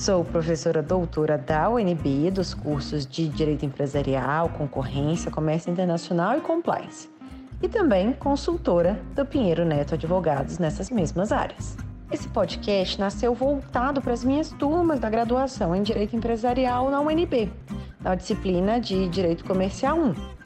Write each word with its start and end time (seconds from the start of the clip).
Sou 0.00 0.24
professora 0.24 0.82
doutora 0.82 1.36
da 1.36 1.68
UNB 1.68 2.30
dos 2.30 2.54
cursos 2.54 3.04
de 3.06 3.28
Direito 3.28 3.66
Empresarial, 3.66 4.48
Concorrência, 4.48 5.30
Comércio 5.30 5.70
Internacional 5.70 6.38
e 6.38 6.40
Compliance. 6.40 7.10
E 7.62 7.68
também 7.68 8.10
consultora 8.14 8.98
do 9.14 9.26
Pinheiro 9.26 9.62
Neto 9.62 9.94
Advogados 9.94 10.58
nessas 10.58 10.88
mesmas 10.88 11.32
áreas. 11.32 11.76
Esse 12.10 12.26
podcast 12.28 12.98
nasceu 12.98 13.34
voltado 13.34 14.00
para 14.00 14.14
as 14.14 14.24
minhas 14.24 14.48
turmas 14.52 14.98
da 14.98 15.10
graduação 15.10 15.76
em 15.76 15.82
Direito 15.82 16.16
Empresarial 16.16 16.90
na 16.90 16.98
UNB, 17.00 17.52
na 18.00 18.14
disciplina 18.14 18.80
de 18.80 19.06
Direito 19.06 19.44
Comercial 19.44 19.98
1. 19.98 20.39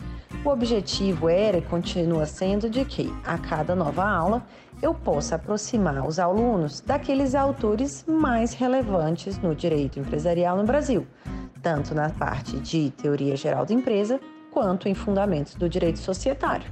O 0.45 0.51
objetivo 0.51 1.31
era 1.31 1.57
e 1.57 1.63
continua 1.63 2.27
sendo 2.27 2.69
de 2.69 2.85
que, 2.85 3.11
a 3.25 3.39
cada 3.39 3.75
nova 3.75 4.05
aula, 4.05 4.47
eu 4.83 4.93
possa 4.93 5.37
aproximar 5.37 6.07
os 6.07 6.19
alunos 6.19 6.83
daqueles 6.83 7.35
autores 7.35 8.05
mais 8.07 8.53
relevantes 8.53 9.39
no 9.39 9.55
direito 9.55 9.99
empresarial 9.99 10.59
no 10.59 10.65
Brasil, 10.65 11.07
tanto 11.63 11.95
na 11.95 12.11
parte 12.11 12.59
de 12.59 12.91
teoria 12.91 13.35
geral 13.37 13.65
da 13.65 13.73
empresa 13.73 14.21
quanto 14.51 14.87
em 14.87 14.95
fundamentos 14.95 15.55
do 15.55 15.67
direito 15.67 15.99
societário. 15.99 16.71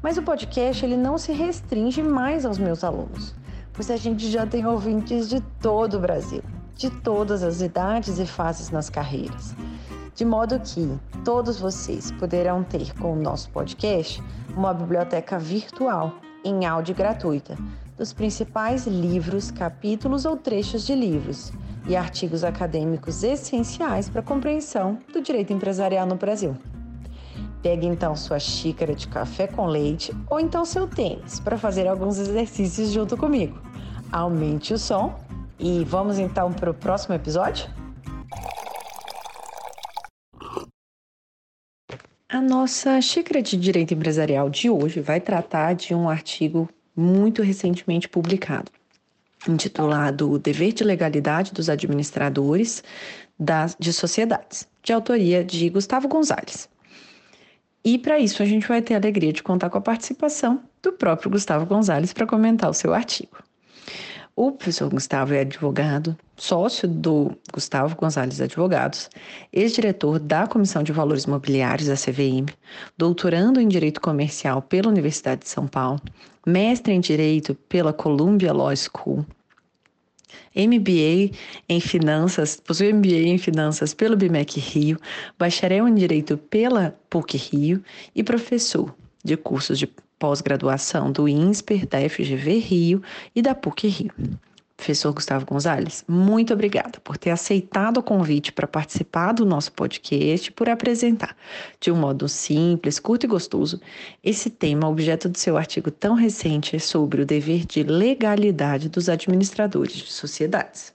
Mas 0.00 0.16
o 0.16 0.22
podcast 0.22 0.84
ele 0.84 0.96
não 0.96 1.18
se 1.18 1.32
restringe 1.32 2.04
mais 2.04 2.46
aos 2.46 2.56
meus 2.56 2.84
alunos, 2.84 3.34
pois 3.72 3.90
a 3.90 3.96
gente 3.96 4.30
já 4.30 4.46
tem 4.46 4.64
ouvintes 4.64 5.28
de 5.28 5.40
todo 5.60 5.96
o 5.96 6.00
Brasil, 6.00 6.42
de 6.76 6.88
todas 6.88 7.42
as 7.42 7.60
idades 7.60 8.20
e 8.20 8.26
fases 8.26 8.70
nas 8.70 8.88
carreiras. 8.88 9.56
De 10.16 10.24
modo 10.24 10.58
que 10.58 10.98
todos 11.26 11.60
vocês 11.60 12.10
poderão 12.12 12.64
ter 12.64 12.94
com 12.94 13.12
o 13.12 13.22
nosso 13.22 13.50
podcast 13.50 14.22
uma 14.56 14.72
biblioteca 14.72 15.38
virtual 15.38 16.14
em 16.42 16.64
áudio 16.64 16.94
gratuita 16.94 17.54
dos 17.98 18.14
principais 18.14 18.86
livros, 18.86 19.50
capítulos 19.50 20.24
ou 20.24 20.34
trechos 20.34 20.86
de 20.86 20.94
livros 20.94 21.52
e 21.86 21.94
artigos 21.94 22.44
acadêmicos 22.44 23.22
essenciais 23.22 24.08
para 24.08 24.20
a 24.20 24.24
compreensão 24.24 24.98
do 25.12 25.20
direito 25.20 25.52
empresarial 25.52 26.06
no 26.06 26.16
Brasil. 26.16 26.56
Pegue 27.62 27.86
então 27.86 28.16
sua 28.16 28.38
xícara 28.38 28.94
de 28.94 29.08
café 29.08 29.46
com 29.46 29.66
leite 29.66 30.16
ou 30.30 30.40
então 30.40 30.64
seu 30.64 30.88
tênis 30.88 31.40
para 31.40 31.58
fazer 31.58 31.86
alguns 31.86 32.18
exercícios 32.18 32.90
junto 32.90 33.18
comigo. 33.18 33.60
Aumente 34.10 34.72
o 34.72 34.78
som 34.78 35.14
e 35.58 35.84
vamos 35.84 36.18
então 36.18 36.50
para 36.54 36.70
o 36.70 36.74
próximo 36.74 37.14
episódio? 37.14 37.68
A 42.28 42.40
nossa 42.40 43.00
xícara 43.00 43.40
de 43.40 43.56
direito 43.56 43.94
empresarial 43.94 44.50
de 44.50 44.68
hoje 44.68 44.98
vai 45.00 45.20
tratar 45.20 45.74
de 45.74 45.94
um 45.94 46.08
artigo 46.08 46.68
muito 46.96 47.40
recentemente 47.40 48.08
publicado, 48.08 48.72
intitulado 49.48 50.32
O 50.32 50.36
Dever 50.36 50.72
de 50.72 50.82
Legalidade 50.82 51.52
dos 51.52 51.68
Administradores 51.68 52.82
das, 53.38 53.76
de 53.78 53.92
Sociedades, 53.92 54.66
de 54.82 54.92
autoria 54.92 55.44
de 55.44 55.70
Gustavo 55.70 56.08
Gonzalez. 56.08 56.68
E 57.84 57.96
para 57.96 58.18
isso 58.18 58.42
a 58.42 58.46
gente 58.46 58.66
vai 58.66 58.82
ter 58.82 58.94
a 58.94 58.96
alegria 58.96 59.32
de 59.32 59.44
contar 59.44 59.70
com 59.70 59.78
a 59.78 59.80
participação 59.80 60.64
do 60.82 60.92
próprio 60.92 61.30
Gustavo 61.30 61.64
Gonzalez 61.64 62.12
para 62.12 62.26
comentar 62.26 62.68
o 62.68 62.74
seu 62.74 62.92
artigo. 62.92 63.36
O 64.38 64.52
professor 64.52 64.90
Gustavo 64.90 65.32
é 65.32 65.40
advogado, 65.40 66.14
sócio 66.36 66.86
do 66.86 67.34
Gustavo 67.50 67.96
Gonzalez 67.96 68.38
Advogados, 68.38 69.08
ex-diretor 69.50 70.18
da 70.18 70.46
Comissão 70.46 70.82
de 70.82 70.92
Valores 70.92 71.24
Imobiliários 71.24 71.88
da 71.88 71.94
CVM, 71.94 72.52
doutorando 72.98 73.58
em 73.58 73.66
Direito 73.66 73.98
Comercial 73.98 74.60
pela 74.60 74.90
Universidade 74.90 75.40
de 75.40 75.48
São 75.48 75.66
Paulo, 75.66 76.02
mestre 76.46 76.92
em 76.92 77.00
Direito 77.00 77.54
pela 77.66 77.94
Columbia 77.94 78.52
Law 78.52 78.74
School, 78.76 79.24
MBA 80.54 81.34
em 81.66 81.80
Finanças, 81.80 82.60
possui 82.60 82.92
MBA 82.92 83.28
em 83.28 83.38
Finanças 83.38 83.94
pelo 83.94 84.18
BMEC 84.18 84.60
Rio, 84.60 84.98
bacharel 85.38 85.88
em 85.88 85.94
Direito 85.94 86.36
pela 86.36 86.94
PUC 87.08 87.38
Rio 87.38 87.82
e 88.14 88.22
professor 88.22 88.94
de 89.24 89.34
cursos 89.34 89.78
de 89.78 89.86
pós-graduação 90.18 91.10
do 91.12 91.28
INSPER, 91.28 91.86
da 91.86 91.98
FGV 92.08 92.58
Rio 92.58 93.02
e 93.34 93.42
da 93.42 93.54
PUC 93.54 93.88
Rio. 93.88 94.12
Professor 94.76 95.10
Gustavo 95.12 95.46
Gonzalez, 95.46 96.04
muito 96.06 96.52
obrigada 96.52 97.00
por 97.02 97.16
ter 97.16 97.30
aceitado 97.30 97.96
o 97.96 98.02
convite 98.02 98.52
para 98.52 98.66
participar 98.66 99.32
do 99.32 99.46
nosso 99.46 99.72
podcast 99.72 100.48
e 100.48 100.52
por 100.52 100.68
apresentar, 100.68 101.34
de 101.80 101.90
um 101.90 101.96
modo 101.96 102.28
simples, 102.28 102.98
curto 102.98 103.24
e 103.24 103.26
gostoso, 103.26 103.80
esse 104.22 104.50
tema, 104.50 104.86
objeto 104.86 105.30
do 105.30 105.38
seu 105.38 105.56
artigo 105.56 105.90
tão 105.90 106.14
recente 106.14 106.78
sobre 106.78 107.22
o 107.22 107.26
dever 107.26 107.64
de 107.64 107.82
legalidade 107.82 108.90
dos 108.90 109.08
administradores 109.08 109.94
de 109.94 110.12
sociedades. 110.12 110.92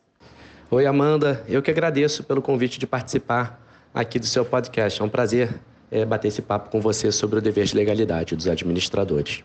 Oi, 0.69 0.85
Amanda. 0.85 1.43
Eu 1.47 1.61
que 1.61 1.71
agradeço 1.71 2.23
pelo 2.23 2.41
convite 2.41 2.79
de 2.79 2.85
participar 2.85 3.59
aqui 3.93 4.19
do 4.19 4.27
seu 4.27 4.45
podcast. 4.45 5.01
É 5.01 5.03
um 5.03 5.09
prazer 5.09 5.59
é, 5.91 6.05
bater 6.05 6.29
esse 6.29 6.41
papo 6.41 6.71
com 6.71 6.79
você 6.79 7.11
sobre 7.11 7.37
o 7.37 7.41
dever 7.41 7.65
de 7.65 7.75
legalidade 7.75 8.35
dos 8.35 8.47
administradores. 8.47 9.43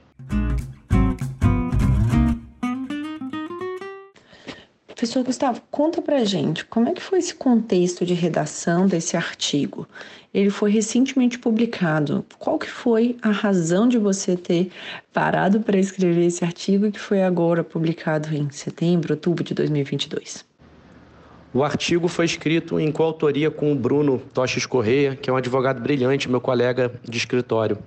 Professor 4.86 5.22
Gustavo, 5.22 5.60
conta 5.70 6.00
pra 6.00 6.24
gente 6.24 6.64
como 6.64 6.88
é 6.88 6.94
que 6.94 7.02
foi 7.02 7.18
esse 7.18 7.34
contexto 7.34 8.06
de 8.06 8.14
redação 8.14 8.86
desse 8.86 9.14
artigo. 9.14 9.86
Ele 10.32 10.48
foi 10.48 10.70
recentemente 10.70 11.38
publicado. 11.38 12.24
Qual 12.38 12.58
que 12.58 12.70
foi 12.70 13.18
a 13.20 13.30
razão 13.30 13.86
de 13.86 13.98
você 13.98 14.38
ter 14.38 14.70
parado 15.12 15.60
para 15.60 15.78
escrever 15.78 16.24
esse 16.24 16.44
artigo 16.44 16.90
que 16.90 16.98
foi 16.98 17.22
agora 17.22 17.62
publicado 17.62 18.34
em 18.34 18.50
setembro, 18.50 19.12
outubro 19.12 19.44
de 19.44 19.52
2022? 19.52 20.46
O 21.56 21.64
artigo 21.64 22.06
foi 22.06 22.26
escrito 22.26 22.78
em 22.78 22.92
coautoria 22.92 23.50
com 23.50 23.72
o 23.72 23.74
Bruno 23.74 24.20
Toches 24.34 24.66
Correia, 24.66 25.16
que 25.16 25.30
é 25.30 25.32
um 25.32 25.36
advogado 25.36 25.80
brilhante, 25.80 26.28
meu 26.28 26.38
colega 26.38 26.92
de 27.02 27.16
escritório. 27.16 27.78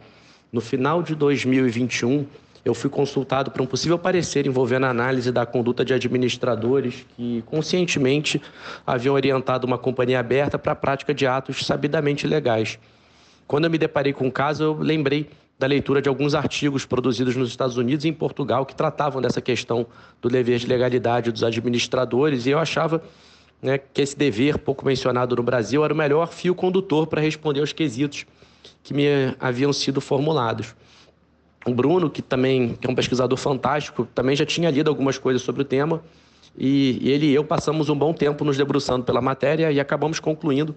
No 0.51 0.59
final 0.59 1.03
de 1.03 1.13
2021, 1.13 2.25
eu 2.65 2.73
fui 2.73 2.89
consultado 2.89 3.51
para 3.51 3.61
um 3.61 3.67
possível 3.67 3.99
parecer 3.99 4.47
envolvendo 4.47 4.87
a 4.87 4.89
análise 4.89 5.31
da 5.31 5.45
conduta 5.45 5.85
de 5.85 5.93
administradores 5.93 7.05
que 7.15 7.43
conscientemente 7.45 8.41
haviam 8.87 9.13
orientado 9.13 9.67
uma 9.67 9.77
companhia 9.77 10.19
aberta 10.19 10.57
para 10.57 10.71
a 10.71 10.75
prática 10.75 11.13
de 11.13 11.27
atos 11.27 11.63
sabidamente 11.63 12.25
ilegais. 12.25 12.79
Quando 13.45 13.65
eu 13.65 13.69
me 13.69 13.77
deparei 13.77 14.13
com 14.13 14.27
o 14.27 14.31
caso, 14.31 14.63
eu 14.63 14.73
lembrei 14.79 15.29
da 15.59 15.67
leitura 15.67 16.01
de 16.01 16.09
alguns 16.09 16.33
artigos 16.33 16.87
produzidos 16.87 17.35
nos 17.35 17.49
Estados 17.49 17.77
Unidos 17.77 18.03
e 18.03 18.07
em 18.07 18.13
Portugal 18.13 18.65
que 18.65 18.73
tratavam 18.73 19.21
dessa 19.21 19.41
questão 19.41 19.85
do 20.19 20.27
dever 20.27 20.57
de 20.57 20.65
legalidade 20.65 21.31
dos 21.31 21.43
administradores 21.43 22.47
e 22.47 22.49
eu 22.49 22.57
achava 22.57 23.03
né, 23.61 23.77
que 23.77 24.01
esse 24.01 24.17
dever, 24.17 24.57
pouco 24.57 24.85
mencionado 24.85 25.35
no 25.35 25.43
Brasil, 25.43 25.83
era 25.83 25.93
o 25.93 25.97
melhor 25.97 26.27
fio 26.31 26.55
condutor 26.55 27.07
para 27.07 27.21
responder 27.21 27.59
aos 27.59 27.73
quesitos 27.73 28.25
que 28.83 28.93
me 28.93 29.05
haviam 29.39 29.73
sido 29.73 29.99
formulados. 29.99 30.75
O 31.65 31.73
Bruno, 31.73 32.09
que 32.09 32.21
também 32.21 32.75
que 32.75 32.87
é 32.87 32.89
um 32.89 32.95
pesquisador 32.95 33.37
fantástico, 33.37 34.07
também 34.15 34.35
já 34.35 34.45
tinha 34.45 34.69
lido 34.69 34.89
algumas 34.89 35.17
coisas 35.17 35.41
sobre 35.41 35.61
o 35.61 35.65
tema, 35.65 36.01
e 36.57 36.99
ele 37.09 37.27
e 37.27 37.35
eu 37.35 37.43
passamos 37.43 37.89
um 37.89 37.95
bom 37.95 38.13
tempo 38.13 38.43
nos 38.43 38.57
debruçando 38.57 39.05
pela 39.05 39.21
matéria 39.21 39.71
e 39.71 39.79
acabamos 39.79 40.19
concluindo 40.19 40.75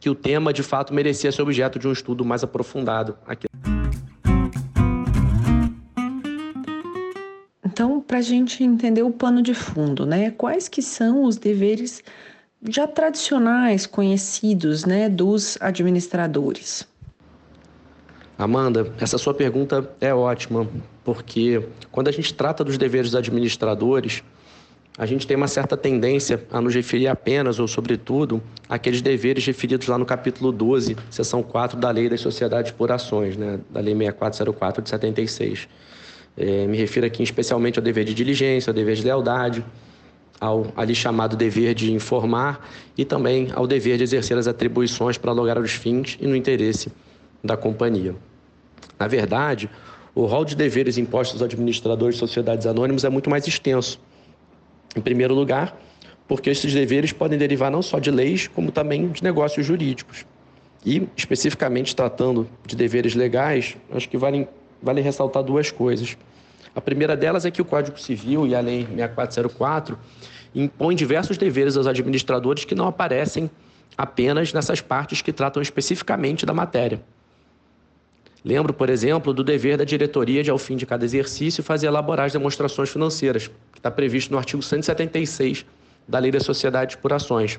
que 0.00 0.10
o 0.10 0.14
tema, 0.14 0.52
de 0.52 0.62
fato, 0.62 0.92
merecia 0.92 1.30
ser 1.30 1.42
objeto 1.42 1.78
de 1.78 1.86
um 1.86 1.92
estudo 1.92 2.24
mais 2.24 2.42
aprofundado 2.42 3.16
aqui. 3.26 3.46
Então, 7.74 8.00
para 8.00 8.18
a 8.18 8.22
gente 8.22 8.62
entender 8.62 9.02
o 9.02 9.10
pano 9.10 9.42
de 9.42 9.52
fundo, 9.52 10.06
né? 10.06 10.30
Quais 10.30 10.68
que 10.68 10.80
são 10.80 11.24
os 11.24 11.36
deveres 11.36 12.04
já 12.68 12.86
tradicionais, 12.86 13.84
conhecidos, 13.84 14.84
né, 14.84 15.08
dos 15.08 15.58
administradores? 15.60 16.86
Amanda, 18.38 18.92
essa 19.00 19.18
sua 19.18 19.34
pergunta 19.34 19.90
é 20.00 20.14
ótima, 20.14 20.68
porque 21.02 21.66
quando 21.90 22.06
a 22.06 22.12
gente 22.12 22.32
trata 22.32 22.62
dos 22.62 22.78
deveres 22.78 23.10
dos 23.10 23.18
administradores, 23.18 24.22
a 24.96 25.04
gente 25.04 25.26
tem 25.26 25.36
uma 25.36 25.48
certa 25.48 25.76
tendência 25.76 26.44
a 26.52 26.60
nos 26.60 26.76
referir 26.76 27.08
apenas 27.08 27.58
ou, 27.58 27.66
sobretudo, 27.66 28.40
àqueles 28.68 29.02
deveres 29.02 29.44
referidos 29.44 29.88
lá 29.88 29.98
no 29.98 30.06
capítulo 30.06 30.52
12, 30.52 30.96
seção 31.10 31.42
4 31.42 31.76
da 31.76 31.90
Lei 31.90 32.08
das 32.08 32.20
Sociedades 32.20 32.70
por 32.70 32.92
Ações, 32.92 33.36
né, 33.36 33.58
da 33.68 33.80
Lei 33.80 33.96
6404 33.96 34.80
de 34.80 34.90
76. 34.90 35.68
É, 36.36 36.66
me 36.66 36.76
refiro 36.76 37.06
aqui 37.06 37.22
especialmente 37.22 37.78
ao 37.78 37.84
dever 37.84 38.04
de 38.04 38.14
diligência, 38.14 38.70
ao 38.70 38.74
dever 38.74 38.96
de 38.96 39.04
lealdade, 39.04 39.64
ao 40.40 40.66
ali 40.76 40.94
chamado 40.94 41.36
dever 41.36 41.74
de 41.74 41.92
informar 41.92 42.68
e 42.98 43.04
também 43.04 43.48
ao 43.54 43.66
dever 43.66 43.96
de 43.96 44.02
exercer 44.02 44.36
as 44.36 44.46
atribuições 44.46 45.16
para 45.16 45.32
lograr 45.32 45.58
os 45.58 45.72
fins 45.72 46.18
e 46.20 46.26
no 46.26 46.34
interesse 46.34 46.90
da 47.42 47.56
companhia. 47.56 48.14
Na 48.98 49.06
verdade, 49.06 49.70
o 50.14 50.26
rol 50.26 50.44
de 50.44 50.54
deveres 50.54 50.98
impostos 50.98 51.40
aos 51.40 51.50
administradores 51.50 52.16
de 52.16 52.20
sociedades 52.20 52.66
anônimas 52.66 53.04
é 53.04 53.08
muito 53.08 53.28
mais 53.28 53.46
extenso. 53.46 54.00
Em 54.96 55.00
primeiro 55.00 55.34
lugar, 55.34 55.76
porque 56.28 56.50
esses 56.50 56.72
deveres 56.72 57.12
podem 57.12 57.38
derivar 57.38 57.70
não 57.70 57.82
só 57.82 57.98
de 57.98 58.10
leis, 58.10 58.48
como 58.48 58.70
também 58.70 59.08
de 59.08 59.22
negócios 59.22 59.66
jurídicos. 59.66 60.24
E, 60.86 61.08
especificamente 61.16 61.96
tratando 61.96 62.48
de 62.64 62.76
deveres 62.76 63.14
legais, 63.14 63.76
acho 63.90 64.08
que 64.08 64.16
vale, 64.16 64.46
vale 64.84 65.00
ressaltar 65.00 65.42
duas 65.42 65.70
coisas. 65.70 66.16
A 66.74 66.80
primeira 66.80 67.16
delas 67.16 67.46
é 67.46 67.50
que 67.50 67.62
o 67.62 67.64
Código 67.64 67.98
Civil 67.98 68.46
e 68.46 68.54
a 68.54 68.60
Lei 68.60 68.86
6404 68.86 69.98
impõem 70.54 70.94
diversos 70.94 71.38
deveres 71.38 71.76
aos 71.76 71.86
administradores 71.86 72.64
que 72.64 72.74
não 72.74 72.86
aparecem 72.86 73.50
apenas 73.96 74.52
nessas 74.52 74.80
partes 74.80 75.22
que 75.22 75.32
tratam 75.32 75.62
especificamente 75.62 76.44
da 76.44 76.52
matéria. 76.52 77.00
Lembro, 78.44 78.74
por 78.74 78.90
exemplo, 78.90 79.32
do 79.32 79.42
dever 79.42 79.78
da 79.78 79.84
diretoria 79.84 80.42
de, 80.42 80.50
ao 80.50 80.58
fim 80.58 80.76
de 80.76 80.84
cada 80.84 81.04
exercício, 81.04 81.62
fazer 81.62 81.86
elaborar 81.86 82.26
as 82.26 82.32
demonstrações 82.32 82.90
financeiras, 82.90 83.48
que 83.72 83.78
está 83.78 83.90
previsto 83.90 84.30
no 84.32 84.38
artigo 84.38 84.62
176 84.62 85.64
da 86.06 86.18
Lei 86.18 86.30
das 86.30 86.42
Sociedades 86.42 86.96
por 86.96 87.12
Ações. 87.12 87.58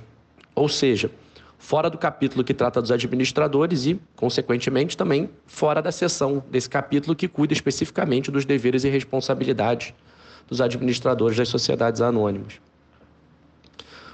Ou 0.53 0.69
seja, 0.69 1.09
fora 1.57 1.89
do 1.89 1.97
capítulo 1.97 2.43
que 2.43 2.53
trata 2.53 2.81
dos 2.81 2.91
administradores 2.91 3.85
e, 3.85 3.99
consequentemente, 4.15 4.95
também 4.95 5.29
fora 5.45 5.81
da 5.81 5.91
seção 5.91 6.43
desse 6.49 6.69
capítulo 6.69 7.15
que 7.15 7.27
cuida 7.27 7.53
especificamente 7.53 8.31
dos 8.31 8.45
deveres 8.45 8.83
e 8.83 8.89
responsabilidades 8.89 9.93
dos 10.47 10.61
administradores 10.61 11.37
das 11.37 11.47
sociedades 11.47 12.01
anônimas. 12.01 12.59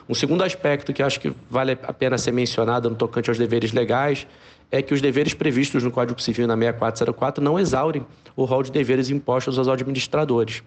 Um 0.08 0.14
segundo 0.14 0.44
aspecto 0.44 0.92
que 0.94 1.04
acho 1.04 1.20
que 1.20 1.34
vale 1.50 1.78
a 1.84 1.94
pena 1.94 2.18
ser 2.18 2.32
mencionado 2.32 2.90
no 2.90 2.96
tocante 2.96 3.30
aos 3.30 3.38
deveres 3.38 3.72
legais 3.72 4.28
é 4.70 4.82
que 4.82 4.94
os 4.94 5.02
deveres 5.02 5.34
previstos 5.34 5.84
no 5.84 5.92
Código 5.92 6.22
Civil 6.22 6.48
na 6.48 6.56
6404 6.56 7.44
não 7.44 7.60
exaurem 7.60 8.06
o 8.36 8.46
rol 8.46 8.64
de 8.64 8.72
deveres 8.72 9.10
impostos 9.10 9.58
aos 9.58 9.68
administradores. 9.68 10.64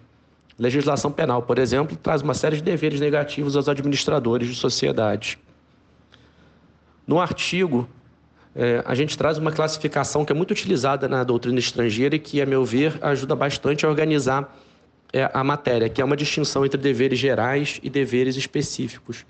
Legislação 0.57 1.11
penal, 1.11 1.41
por 1.41 1.57
exemplo, 1.57 1.97
traz 1.97 2.21
uma 2.21 2.33
série 2.33 2.55
de 2.57 2.63
deveres 2.63 2.99
negativos 2.99 3.55
aos 3.57 3.67
administradores 3.67 4.47
de 4.47 4.55
sociedades. 4.55 5.37
No 7.07 7.19
artigo, 7.19 7.87
é, 8.55 8.83
a 8.85 8.95
gente 8.95 9.17
traz 9.17 9.37
uma 9.37 9.51
classificação 9.51 10.23
que 10.23 10.31
é 10.31 10.35
muito 10.35 10.51
utilizada 10.51 11.07
na 11.07 11.23
doutrina 11.23 11.59
estrangeira 11.59 12.15
e 12.15 12.19
que, 12.19 12.41
a 12.41 12.45
meu 12.45 12.63
ver, 12.65 12.97
ajuda 13.01 13.35
bastante 13.35 13.85
a 13.85 13.89
organizar 13.89 14.57
é, 15.13 15.29
a 15.33 15.43
matéria, 15.43 15.89
que 15.89 16.01
é 16.01 16.05
uma 16.05 16.17
distinção 16.17 16.65
entre 16.65 16.79
deveres 16.79 17.19
gerais 17.19 17.79
e 17.83 17.89
deveres 17.89 18.35
específicos. 18.35 19.25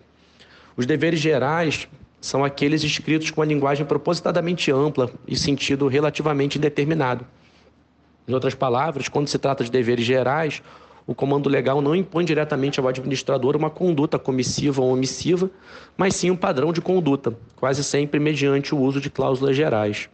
Os 0.78 0.86
deveres 0.86 1.20
gerais 1.20 1.88
são 2.22 2.44
aqueles 2.44 2.84
escritos 2.84 3.30
com 3.30 3.42
a 3.42 3.46
linguagem 3.46 3.86
propositadamente 3.86 4.72
ampla 4.72 5.12
e 5.28 5.36
sentido 5.36 5.88
relativamente 5.88 6.58
indeterminado. 6.58 7.26
Em 8.28 8.34
outras 8.34 8.56
palavras, 8.56 9.08
quando 9.08 9.28
se 9.28 9.38
trata 9.38 9.64
de 9.64 9.70
deveres 9.70 10.06
gerais, 10.06 10.64
o 11.08 11.14
comando 11.14 11.50
legal 11.50 11.82
não 11.82 11.96
impõe 11.96 12.26
diretamente 12.26 12.80
ao 12.80 12.88
administrador 12.88 13.56
uma 13.56 13.70
conduta 13.70 14.18
comissiva 14.18 14.82
ou 14.82 14.92
omissiva, 14.92 15.50
mas 15.96 16.16
sim 16.16 16.32
um 16.32 16.36
padrão 16.36 16.74
de 16.74 16.82
conduta, 16.82 17.34
quase 17.56 17.84
sempre 17.84 18.20
mediante 18.20 18.74
o 18.74 18.80
uso 18.80 19.00
de 19.00 19.10
cláusulas 19.10 19.56
gerais. 19.56 20.10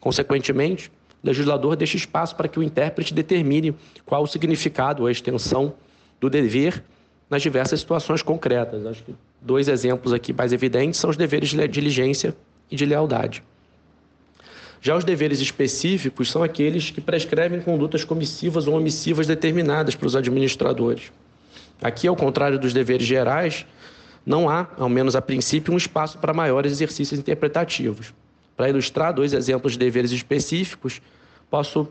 Consequentemente, 0.00 0.90
o 1.22 1.26
legislador 1.26 1.76
deixa 1.76 1.96
espaço 1.96 2.36
para 2.36 2.46
que 2.46 2.58
o 2.58 2.62
intérprete 2.62 3.14
determine 3.14 3.74
qual 4.04 4.22
o 4.22 4.26
significado 4.26 5.02
ou 5.02 5.08
a 5.08 5.12
extensão 5.12 5.72
do 6.20 6.28
dever 6.28 6.84
nas 7.30 7.40
diversas 7.40 7.80
situações 7.80 8.20
concretas. 8.20 8.84
Acho 8.84 9.02
que 9.02 9.14
dois 9.40 9.66
exemplos 9.66 10.12
aqui 10.12 10.32
mais 10.32 10.52
evidentes 10.52 11.00
são 11.00 11.08
os 11.08 11.16
deveres 11.16 11.48
de 11.48 11.68
diligência 11.68 12.36
e 12.70 12.76
de 12.76 12.84
lealdade. 12.84 13.42
Já 14.84 14.94
os 14.94 15.02
deveres 15.02 15.40
específicos 15.40 16.30
são 16.30 16.42
aqueles 16.42 16.90
que 16.90 17.00
prescrevem 17.00 17.58
condutas 17.58 18.04
comissivas 18.04 18.66
ou 18.66 18.76
omissivas 18.76 19.26
determinadas 19.26 19.94
para 19.94 20.06
os 20.06 20.14
administradores. 20.14 21.10
Aqui, 21.80 22.06
ao 22.06 22.14
contrário 22.14 22.58
dos 22.58 22.74
deveres 22.74 23.06
gerais, 23.06 23.64
não 24.26 24.46
há, 24.46 24.68
ao 24.76 24.90
menos 24.90 25.16
a 25.16 25.22
princípio, 25.22 25.72
um 25.72 25.78
espaço 25.78 26.18
para 26.18 26.34
maiores 26.34 26.70
exercícios 26.70 27.18
interpretativos. 27.18 28.12
Para 28.54 28.68
ilustrar 28.68 29.14
dois 29.14 29.32
exemplos 29.32 29.72
de 29.72 29.78
deveres 29.78 30.12
específicos, 30.12 31.00
posso 31.48 31.88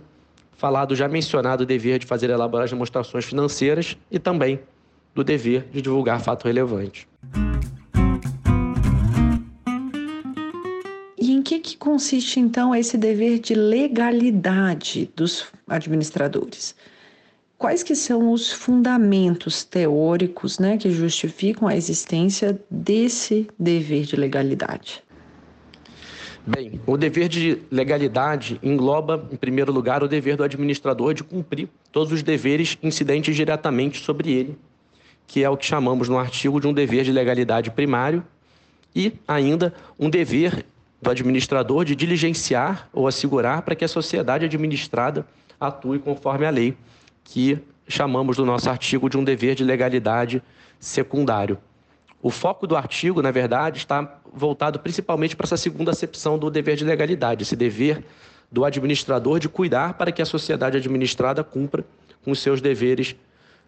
falar 0.56 0.86
do 0.86 0.96
já 0.96 1.08
mencionado 1.08 1.66
dever 1.66 1.98
de 1.98 2.06
fazer 2.06 2.30
elaborar 2.30 2.70
demonstrações 2.70 3.26
financeiras 3.26 3.98
e 4.12 4.20
também 4.20 4.60
do 5.16 5.24
dever 5.24 5.66
de 5.74 5.82
divulgar 5.82 6.22
fato 6.22 6.44
relevante. 6.44 7.08
Consiste 11.84 12.40
então 12.40 12.74
esse 12.74 12.98
dever 12.98 13.40
de 13.40 13.54
legalidade 13.54 15.12
dos 15.14 15.48
administradores? 15.68 16.74
Quais 17.58 17.84
que 17.84 17.94
são 17.94 18.32
os 18.32 18.54
fundamentos 18.54 19.66
teóricos 19.66 20.60
né, 20.60 20.78
que 20.78 20.90
justificam 20.90 21.68
a 21.68 21.76
existência 21.76 22.58
desse 22.72 23.48
dever 23.60 24.06
de 24.06 24.16
legalidade? 24.16 25.04
Bem, 26.48 26.80
o 26.88 26.96
dever 26.96 27.28
de 27.28 27.62
legalidade 27.70 28.58
engloba, 28.64 29.28
em 29.30 29.36
primeiro 29.36 29.72
lugar, 29.72 30.04
o 30.04 30.08
dever 30.08 30.38
do 30.38 30.44
administrador 30.44 31.14
de 31.14 31.24
cumprir 31.24 31.68
todos 31.92 32.14
os 32.14 32.24
deveres 32.24 32.78
incidentes 32.82 33.36
diretamente 33.36 34.02
sobre 34.02 34.32
ele, 34.32 34.58
que 35.28 35.44
é 35.44 35.50
o 35.50 35.58
que 35.58 35.66
chamamos 35.66 36.08
no 36.08 36.18
artigo 36.18 36.62
de 36.62 36.68
um 36.68 36.74
dever 36.74 37.04
de 37.04 37.12
legalidade 37.12 37.72
primário, 37.72 38.24
e 38.96 39.14
ainda 39.28 39.74
um 40.00 40.10
dever 40.10 40.66
do 41.04 41.12
administrador 41.12 41.84
de 41.84 41.96
diligenciar 41.96 42.88
ou 42.94 43.08
assegurar 43.08 43.62
para 43.62 43.76
que 43.76 43.84
a 43.84 43.88
sociedade 43.88 44.46
administrada 44.46 45.28
atue 45.60 46.00
conforme 46.00 46.46
a 46.46 46.50
lei, 46.50 46.76
que 47.24 47.60
chamamos 47.88 48.38
do 48.38 48.46
nosso 48.46 48.70
artigo 48.70 49.10
de 49.10 49.18
um 49.18 49.24
dever 49.24 49.54
de 49.54 49.64
legalidade 49.64 50.42
secundário. 50.80 51.58
O 52.22 52.30
foco 52.30 52.66
do 52.66 52.76
artigo, 52.76 53.22
na 53.22 53.32
verdade, 53.32 53.80
está 53.80 54.18
voltado 54.34 54.80
principalmente 54.80 55.36
para 55.36 55.46
essa 55.46 55.58
segunda 55.58 55.92
acepção 55.92 56.40
do 56.40 56.50
dever 56.50 56.78
de 56.78 56.86
legalidade, 56.86 57.44
esse 57.44 57.56
dever 57.56 58.04
do 58.50 58.64
administrador 58.64 59.40
de 59.40 59.50
cuidar 59.50 59.96
para 59.96 60.12
que 60.12 60.22
a 60.22 60.26
sociedade 60.26 60.78
administrada 60.78 61.44
cumpra 61.44 61.84
com 62.24 62.34
seus 62.34 62.62
deveres 62.62 63.14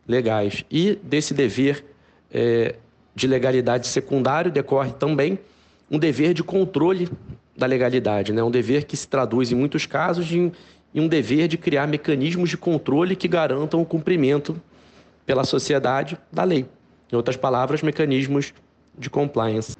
legais. 0.07 0.63
E 0.71 0.95
desse 1.03 1.33
dever 1.33 1.83
é, 2.31 2.75
de 3.13 3.27
legalidade 3.27 3.88
secundário 3.88 4.50
decorre 4.50 4.93
também 4.93 5.38
um 5.89 5.99
dever 5.99 6.33
de 6.33 6.43
controle 6.43 7.09
da 7.55 7.65
legalidade, 7.65 8.33
né? 8.33 8.43
um 8.43 8.51
dever 8.51 8.85
que 8.85 8.97
se 8.97 9.07
traduz, 9.07 9.51
em 9.51 9.55
muitos 9.55 9.85
casos, 9.85 10.31
em, 10.31 10.51
em 10.93 10.99
um 10.99 11.07
dever 11.07 11.47
de 11.47 11.57
criar 11.57 11.87
mecanismos 11.87 12.49
de 12.49 12.57
controle 12.57 13.15
que 13.15 13.27
garantam 13.27 13.81
o 13.81 13.85
cumprimento 13.85 14.59
pela 15.25 15.43
sociedade 15.43 16.17
da 16.31 16.43
lei. 16.43 16.65
Em 17.11 17.15
outras 17.15 17.37
palavras, 17.37 17.81
mecanismos 17.81 18.53
de 18.97 19.09
compliance. 19.09 19.75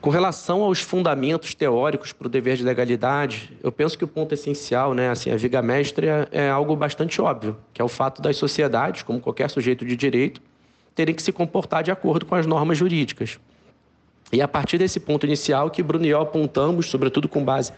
Com 0.00 0.10
relação 0.10 0.62
aos 0.62 0.80
fundamentos 0.80 1.54
teóricos 1.54 2.12
para 2.12 2.26
o 2.26 2.30
dever 2.30 2.56
de 2.56 2.62
legalidade, 2.62 3.56
eu 3.62 3.72
penso 3.72 3.98
que 3.98 4.04
o 4.04 4.08
ponto 4.08 4.32
essencial, 4.32 4.94
né, 4.94 5.10
assim, 5.10 5.30
a 5.30 5.36
viga 5.36 5.60
mestra 5.60 6.28
é, 6.30 6.44
é 6.44 6.50
algo 6.50 6.76
bastante 6.76 7.20
óbvio, 7.20 7.56
que 7.72 7.82
é 7.82 7.84
o 7.84 7.88
fato 7.88 8.22
das 8.22 8.36
sociedades, 8.36 9.02
como 9.02 9.20
qualquer 9.20 9.50
sujeito 9.50 9.84
de 9.84 9.96
direito, 9.96 10.40
terem 10.94 11.14
que 11.14 11.22
se 11.22 11.32
comportar 11.32 11.82
de 11.82 11.90
acordo 11.90 12.24
com 12.24 12.34
as 12.34 12.46
normas 12.46 12.78
jurídicas. 12.78 13.38
E 14.32 14.42
a 14.42 14.48
partir 14.48 14.78
desse 14.78 14.98
ponto 14.98 15.24
inicial 15.24 15.70
que 15.70 15.82
Bruno 15.82 16.04
e 16.04 16.08
eu 16.08 16.20
apontamos, 16.20 16.86
sobretudo 16.86 17.28
com 17.28 17.44
base 17.44 17.72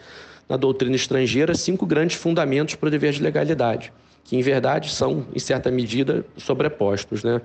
na 0.48 0.56
doutrina 0.56 0.96
estrangeira, 0.96 1.54
cinco 1.54 1.84
grandes 1.84 2.16
fundamentos 2.16 2.74
para 2.74 2.86
o 2.86 2.90
dever 2.90 3.12
de 3.12 3.22
legalidade, 3.22 3.92
que 4.24 4.34
em 4.34 4.40
verdade 4.40 4.90
são, 4.90 5.26
em 5.34 5.38
certa 5.38 5.70
medida, 5.70 6.24
sobrepostos. 6.38 7.22
Né? 7.22 7.40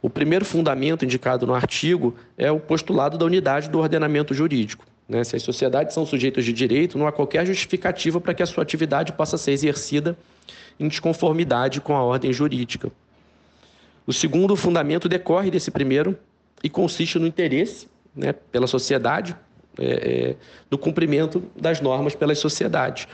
O 0.00 0.08
primeiro 0.08 0.44
fundamento 0.44 1.04
indicado 1.04 1.46
no 1.46 1.54
artigo 1.54 2.14
é 2.38 2.50
o 2.50 2.60
postulado 2.60 3.18
da 3.18 3.24
unidade 3.24 3.68
do 3.68 3.80
ordenamento 3.80 4.32
jurídico. 4.32 4.86
Né? 5.08 5.24
Se 5.24 5.34
as 5.34 5.42
sociedades 5.42 5.92
são 5.92 6.06
sujeitos 6.06 6.44
de 6.44 6.52
direito, 6.52 6.96
não 6.96 7.06
há 7.06 7.12
qualquer 7.12 7.44
justificativa 7.44 8.20
para 8.20 8.32
que 8.32 8.42
a 8.44 8.46
sua 8.46 8.62
atividade 8.62 9.12
possa 9.12 9.36
ser 9.36 9.52
exercida 9.52 10.16
em 10.78 10.86
desconformidade 10.86 11.80
com 11.80 11.96
a 11.96 12.02
ordem 12.02 12.32
jurídica. 12.32 12.92
O 14.06 14.12
segundo 14.12 14.54
fundamento 14.54 15.08
decorre 15.08 15.50
desse 15.50 15.70
primeiro 15.70 16.16
e 16.62 16.70
consiste 16.70 17.18
no 17.18 17.26
interesse 17.26 17.88
né, 18.16 18.32
pela 18.32 18.66
sociedade, 18.66 19.36
é, 19.78 19.84
é, 20.30 20.36
do 20.70 20.78
cumprimento 20.78 21.42
das 21.54 21.80
normas 21.80 22.14
pelas 22.14 22.38
sociedades. 22.38 23.06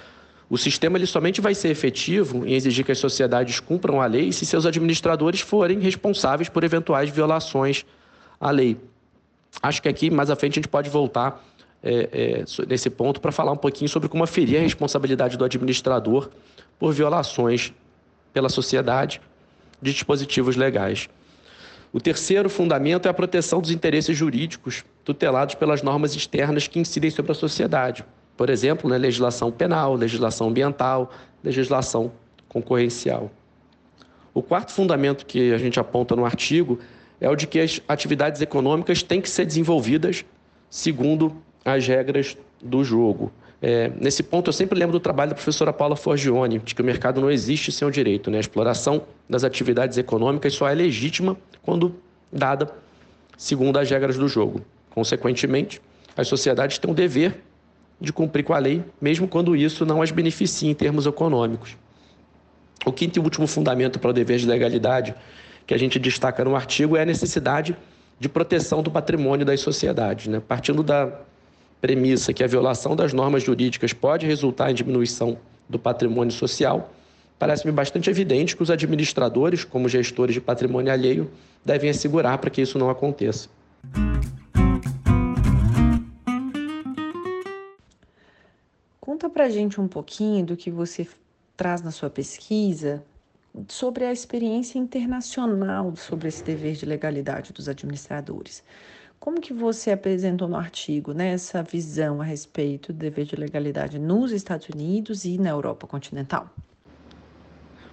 O 0.49 0.57
sistema 0.57 0.97
ele 0.97 1.07
somente 1.07 1.41
vai 1.41 1.55
ser 1.55 1.71
efetivo 1.71 2.47
em 2.47 2.53
exigir 2.53 2.85
que 2.85 2.93
as 2.93 2.99
sociedades 2.99 3.59
cumpram 3.59 4.01
a 4.01 4.07
lei 4.07 4.31
se 4.33 4.47
seus 4.47 4.65
administradores 4.65 5.41
forem 5.41 5.81
responsáveis 5.81 6.49
por 6.49 6.63
eventuais 6.63 7.11
violações 7.11 7.85
à 8.41 8.51
lei. 8.51 8.77
Acho 9.61 9.83
que 9.83 9.89
aqui, 9.89 10.11
mais 10.11 10.31
à 10.31 10.37
frente, 10.37 10.53
a 10.53 10.61
gente 10.61 10.69
pode 10.69 10.89
voltar 10.89 11.45
é, 11.83 12.45
é, 12.53 12.65
nesse 12.67 12.89
ponto 12.89 13.21
para 13.21 13.33
falar 13.33 13.53
um 13.53 13.57
pouquinho 13.57 13.89
sobre 13.89 14.09
como 14.09 14.23
aferir 14.23 14.59
a 14.59 14.63
responsabilidade 14.63 15.37
do 15.37 15.45
administrador 15.45 16.31
por 16.79 16.93
violações 16.93 17.73
pela 18.33 18.49
sociedade 18.49 19.21
de 19.81 19.93
dispositivos 19.93 20.55
legais. 20.55 21.09
O 21.93 22.01
terceiro 22.01 22.49
fundamento 22.49 23.07
é 23.07 23.11
a 23.11 23.15
proteção 23.15 23.61
dos 23.61 23.71
interesses 23.71 24.17
jurídicos 24.17 24.83
tutelados 25.05 25.55
pelas 25.55 25.83
normas 25.83 26.15
externas 26.15 26.67
que 26.67 26.81
incidem 26.81 27.11
sobre 27.11 27.33
a 27.33 27.35
sociedade. 27.35 28.03
Por 28.35 28.49
exemplo, 28.49 28.89
né, 28.89 28.97
legislação 28.97 29.53
penal, 29.53 29.95
legislação 29.95 30.49
ambiental, 30.49 31.13
legislação 31.45 32.11
concorrencial. 32.49 33.31
O 34.33 34.43
quarto 34.43 34.73
fundamento 34.73 35.27
que 35.27 35.53
a 35.53 35.59
gente 35.59 35.79
aponta 35.79 36.17
no 36.17 36.25
artigo 36.25 36.79
é 37.21 37.29
o 37.29 37.37
de 37.37 37.47
que 37.47 37.61
as 37.61 37.83
atividades 37.87 38.41
econômicas 38.41 39.03
têm 39.03 39.21
que 39.21 39.29
ser 39.29 39.45
desenvolvidas 39.45 40.25
segundo 40.71 41.37
as 41.63 41.87
regras 41.87 42.39
do 42.63 42.83
jogo. 42.83 43.31
É, 43.65 43.93
nesse 44.01 44.25
ponto, 44.25 44.49
eu 44.49 44.53
sempre 44.53 44.77
lembro 44.77 44.93
do 44.93 44.99
trabalho 44.99 45.29
da 45.29 45.37
professora 45.37 45.73
Paula 45.73 45.95
Forgione, 45.95 46.59
de 46.59 46.75
que 46.75 46.83
o 46.83 46.85
mercado 46.85 47.21
não 47.21 47.31
existe 47.31 47.71
sem 47.71 47.87
o 47.87 47.93
direito. 47.93 48.29
Né? 48.29 48.39
A 48.39 48.41
exploração 48.41 49.05
das 49.31 49.45
atividades 49.45 49.97
econômicas 49.97 50.53
só 50.53 50.69
é 50.69 50.75
legítima 50.75 51.37
quando 51.63 51.95
dada 52.33 52.69
segundo 53.39 53.79
as 53.79 53.89
regras 53.89 54.19
do 54.19 54.27
jogo. 54.27 54.63
Consequentemente, 54.91 55.81
as 56.17 56.27
sociedades 56.27 56.79
têm 56.79 56.91
o 56.91 56.95
dever 56.95 57.41
de 58.01 58.13
cumprir 58.13 58.43
com 58.43 58.53
a 58.53 58.59
lei, 58.59 58.85
mesmo 59.01 59.29
quando 59.29 59.55
isso 59.55 59.87
não 59.87 60.03
as 60.03 60.11
beneficia 60.11 60.69
em 60.69 60.75
termos 60.75 61.07
econômicos. 61.07 61.77
O 62.85 62.93
quinto 62.93 63.17
e 63.17 63.23
último 63.23 63.47
fundamento 63.47 64.01
para 64.01 64.11
o 64.11 64.13
dever 64.13 64.39
de 64.39 64.47
legalidade 64.47 65.15
que 65.69 65.73
a 65.73 65.79
gente 65.79 66.01
destaca 66.01 66.45
no 66.45 66.57
artigo 66.57 66.97
é 66.97 67.03
a 67.03 67.05
necessidade 67.05 67.77
de 68.19 68.29
proteção 68.29 68.83
do 68.83 68.91
patrimônio 68.91 69.47
das 69.47 69.61
sociedades. 69.61 70.27
Né? 70.27 70.43
Partindo 70.47 70.83
da 70.83 71.13
premissa 71.83 72.33
que 72.33 72.45
a 72.45 72.47
violação 72.47 72.95
das 72.95 73.13
normas 73.13 73.43
jurídicas 73.43 73.93
pode 73.93 74.25
resultar 74.25 74.71
em 74.71 74.75
diminuição 74.75 75.37
do 75.69 75.81
patrimônio 75.81 76.33
social, 76.33 76.95
parece-me 77.41 77.73
bastante 77.73 78.09
evidente 78.09 78.57
que 78.57 78.63
os 78.63 78.71
administradores, 78.71 79.65
como 79.65 79.89
gestores 79.89 80.33
de 80.33 80.41
patrimônio 80.41 80.93
alheio, 80.93 81.29
devem 81.65 81.91
assegurar 81.91 82.39
para 82.39 82.51
que 82.51 82.63
isso 82.63 82.79
não 82.79 82.89
aconteça. 82.89 83.49
Conta 89.01 89.29
para 89.29 89.51
gente 89.51 89.81
um 89.81 89.89
pouquinho 89.89 90.47
do 90.47 90.57
que 90.57 90.71
você 90.71 91.05
traz 91.57 91.83
na 91.83 91.91
sua 91.91 92.09
pesquisa 92.09 93.03
sobre 93.67 94.05
a 94.05 94.13
experiência 94.13 94.79
internacional 94.79 95.95
sobre 95.97 96.29
esse 96.29 96.45
dever 96.45 96.75
de 96.75 96.87
legalidade 96.87 97.53
dos 97.53 97.69
administradores. 97.69 98.63
Como 99.23 99.41
que 99.41 99.53
você 99.53 99.93
apresentou 99.93 100.49
no 100.49 100.57
artigo 100.57 101.13
né, 101.13 101.29
essa 101.29 101.63
visão 101.63 102.21
a 102.21 102.25
respeito 102.25 102.93
do 102.93 102.99
dever 102.99 103.25
de 103.25 103.37
legalidade 103.37 103.97
nos 103.97 104.33
Estados 104.33 104.69
Unidos 104.69 105.25
e 105.25 105.39
na 105.39 105.49
Europa 105.49 105.87
continental? 105.87 106.51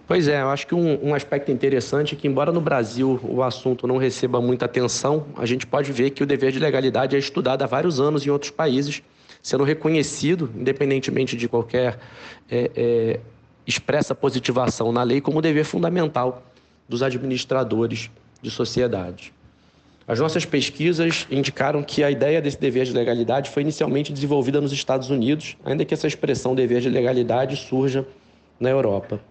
Pois 0.08 0.28
é, 0.28 0.42
eu 0.42 0.50
acho 0.50 0.66
que 0.66 0.74
um, 0.74 1.10
um, 1.10 1.14
aspecto 1.14 1.52
interessante 1.52 2.16
é 2.16 2.18
que, 2.18 2.28
embora 2.28 2.52
no 2.52 2.60
Brasil 2.60 3.20
o 3.22 3.44
assunto 3.44 3.86
não 3.86 3.98
receba 3.98 4.42
muita 4.42 4.66
atenção, 4.66 5.28
a 5.38 5.46
gente 5.46 5.68
pode 5.68 5.92
ver 5.92 6.10
que 6.10 6.24
o 6.24 6.26
dever 6.26 6.52
de 6.52 6.58
legalidade 6.58 7.16
é 7.16 7.20
estudado 7.20 7.62
há 7.62 7.68
vários 7.68 8.00
anos 8.00 8.26
em 8.26 8.32
outros 8.32 8.50
países, 8.50 9.04
sendo 9.40 9.64
reconhecido, 9.64 10.50
independentemente 10.56 11.38
de 11.38 11.48
qualquer 11.48 12.00
é, 12.50 12.72
é, 12.76 13.20
expressa 13.68 14.16
positivação 14.16 14.92
na 14.92 15.04
lei, 15.04 15.22
como 15.22 15.44
dever 15.44 15.64
fundamental 15.64 16.42
dos 16.90 17.04
administradores 17.04 18.10
de 18.42 18.50
sociedade. 18.50 19.32
As 20.10 20.20
nossas 20.20 20.44
pesquisas 20.44 21.28
indicaram 21.30 21.84
que 21.84 22.04
a 22.04 22.10
ideia 22.10 22.42
desse 22.42 22.60
dever 22.60 22.84
de 22.84 22.94
legalidade 22.94 23.52
foi 23.52 23.62
inicialmente 23.62 24.12
desenvolvida 24.12 24.60
nos 24.60 24.72
Estados 24.72 25.12
Unidos, 25.12 25.56
ainda 25.64 25.86
que 25.86 25.94
essa 25.94 26.08
expressão 26.08 26.56
dever 26.56 26.82
de 26.82 26.90
legalidade 26.90 27.56
surja 27.56 28.04
na 28.60 28.72
Europa. 28.72 29.22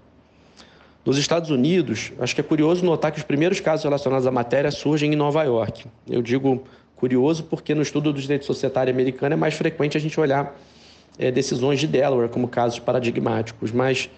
Nos 1.05 1.19
Estados 1.19 1.51
Unidos, 1.51 2.13
acho 2.21 2.33
que 2.33 2.41
é 2.41 2.45
curioso 2.45 2.85
notar 2.85 3.11
que 3.11 3.19
os 3.19 3.25
primeiros 3.25 3.59
casos 3.59 3.83
relacionados 3.83 4.25
à 4.25 4.31
matéria 4.31 4.71
surgem 4.71 5.13
em 5.13 5.17
Nova 5.17 5.43
York. 5.43 5.85
Eu 6.09 6.23
digo 6.23 6.63
curioso 6.95 7.43
porque 7.43 7.75
no 7.75 7.83
estudo 7.83 8.13
do 8.13 8.21
direito 8.21 8.45
societário 8.45 8.93
americano 8.93 9.33
é 9.33 9.37
mais 9.37 9.55
frequente 9.55 9.97
a 9.97 10.01
gente 10.01 10.21
olhar 10.21 10.57
é, 11.19 11.33
decisões 11.33 11.81
de 11.81 11.89
Delaware 11.89 12.29
como 12.29 12.47
casos 12.47 12.79
paradigmáticos, 12.79 13.73
mas 13.73 14.09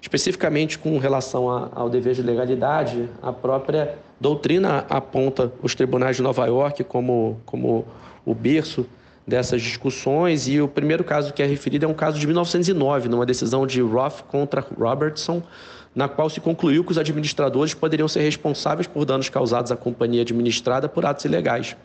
especificamente 0.00 0.78
com 0.78 0.98
relação 0.98 1.50
a, 1.50 1.68
ao 1.74 1.90
dever 1.90 2.14
de 2.14 2.22
legalidade, 2.22 3.08
a 3.22 3.32
própria 3.32 3.98
doutrina 4.20 4.84
aponta 4.88 5.52
os 5.62 5.74
tribunais 5.74 6.16
de 6.16 6.22
Nova 6.22 6.46
York 6.46 6.84
como, 6.84 7.40
como 7.44 7.84
o 8.24 8.34
berço 8.34 8.86
dessas 9.26 9.60
discussões 9.60 10.48
e 10.48 10.60
o 10.60 10.66
primeiro 10.66 11.04
caso 11.04 11.32
que 11.32 11.42
é 11.42 11.46
referido 11.46 11.84
é 11.84 11.88
um 11.88 11.94
caso 11.94 12.18
de 12.18 12.26
1909, 12.26 13.08
numa 13.08 13.26
decisão 13.26 13.66
de 13.66 13.80
Roth 13.82 14.22
contra 14.28 14.64
Robertson, 14.78 15.42
na 15.94 16.08
qual 16.08 16.30
se 16.30 16.40
concluiu 16.40 16.82
que 16.84 16.92
os 16.92 16.98
administradores 16.98 17.74
poderiam 17.74 18.08
ser 18.08 18.20
responsáveis 18.20 18.86
por 18.86 19.04
danos 19.04 19.28
causados 19.28 19.70
à 19.70 19.76
companhia 19.76 20.22
administrada 20.22 20.88
por 20.88 21.04
atos 21.04 21.24
ilegais. 21.24 21.76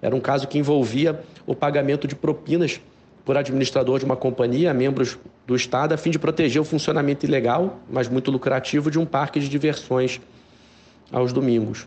Era 0.00 0.16
um 0.16 0.20
caso 0.20 0.48
que 0.48 0.58
envolvia 0.58 1.22
o 1.46 1.54
pagamento 1.54 2.08
de 2.08 2.16
propinas 2.16 2.80
por 3.24 3.36
administrador 3.36 3.98
de 3.98 4.04
uma 4.04 4.16
companhia, 4.16 4.74
membros 4.74 5.18
do 5.46 5.54
Estado, 5.54 5.92
a 5.92 5.96
fim 5.96 6.10
de 6.10 6.18
proteger 6.18 6.60
o 6.60 6.64
funcionamento 6.64 7.24
ilegal, 7.24 7.80
mas 7.90 8.08
muito 8.08 8.30
lucrativo, 8.30 8.90
de 8.90 8.98
um 8.98 9.06
parque 9.06 9.38
de 9.38 9.48
diversões 9.48 10.20
aos 11.10 11.32
domingos. 11.32 11.86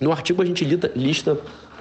No 0.00 0.12
artigo, 0.12 0.42
a 0.42 0.44
gente 0.44 0.64
lista 0.94 1.38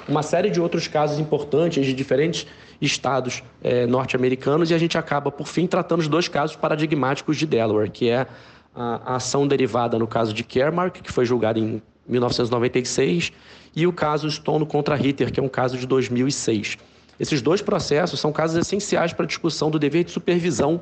uma 0.08 0.24
série 0.24 0.50
de 0.50 0.60
outros 0.60 0.88
casos 0.88 1.20
importantes 1.20 1.86
de 1.86 1.94
diferentes 1.94 2.48
estados 2.82 3.44
é, 3.62 3.86
norte-americanos 3.86 4.72
e 4.72 4.74
a 4.74 4.78
gente 4.78 4.98
acaba, 4.98 5.32
por 5.32 5.48
fim, 5.48 5.68
tratando 5.68 6.00
os 6.00 6.08
dois 6.08 6.28
casos 6.28 6.56
paradigmáticos 6.56 7.38
de 7.38 7.46
Delaware, 7.46 7.92
que 7.92 8.10
é 8.10 8.26
a, 8.74 9.14
a 9.14 9.16
ação 9.18 9.48
derivada 9.48 10.00
no 10.00 10.08
caso 10.08 10.34
de 10.34 10.44
Caremark, 10.44 11.02
que 11.02 11.12
foi 11.12 11.26
julgada 11.26 11.60
em 11.60 11.82
1996, 12.08 13.32
e 13.76 13.86
o 13.86 13.94
caso 13.94 14.30
Stone 14.32 14.66
contra 14.66 14.96
Ritter, 14.96 15.32
que 15.32 15.40
é 15.40 15.44
um 15.44 15.50
caso 15.50 15.78
de 15.78 15.86
2006. 15.86 16.78
Esses 17.20 17.42
dois 17.42 17.62
processos 17.62 18.20
são 18.20 18.32
casos 18.32 18.58
essenciais 18.58 19.12
para 19.14 19.26
a 19.26 19.28
discussão 19.28 19.70
do 19.70 19.78
dever 19.78 20.04
de 20.04 20.12
supervisão 20.12 20.82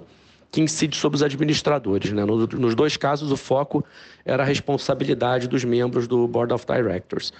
que 0.51 0.62
incide 0.62 0.96
sobre 0.96 1.17
os 1.17 1.24
administradores. 1.24 2.12
Né? 2.12 2.24
Nos 2.25 2.75
dois 2.75 2.96
casos, 2.96 3.32
o 3.32 3.38
foco 3.38 3.84
era 4.24 4.44
a 4.44 4.46
responsabilidade 4.46 5.48
dos 5.48 5.63
membros 5.63 6.08
do 6.08 6.27
Board 6.27 6.53
of 6.53 6.65
Directors. 6.65 7.34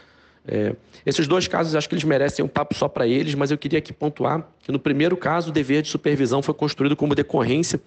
É, 0.48 0.76
esses 1.06 1.28
dois 1.28 1.48
casos, 1.48 1.76
acho 1.76 1.88
que 1.88 1.96
eles 1.96 2.04
merecem 2.04 2.44
um 2.44 2.48
papo 2.48 2.74
só 2.74 2.88
para 2.88 3.06
eles, 3.06 3.36
mas 3.36 3.52
eu 3.52 3.58
queria 3.58 3.80
aqui 3.80 3.94
pontuar 3.94 4.48
que 4.62 4.72
no 4.72 4.80
primeiro 4.80 5.16
caso, 5.18 5.50
o 5.50 5.52
dever 5.52 5.82
de 5.82 5.90
supervisão 5.90 6.42
foi 6.42 6.54
construído 6.54 6.96
como 6.96 7.14
decorrência 7.14 7.80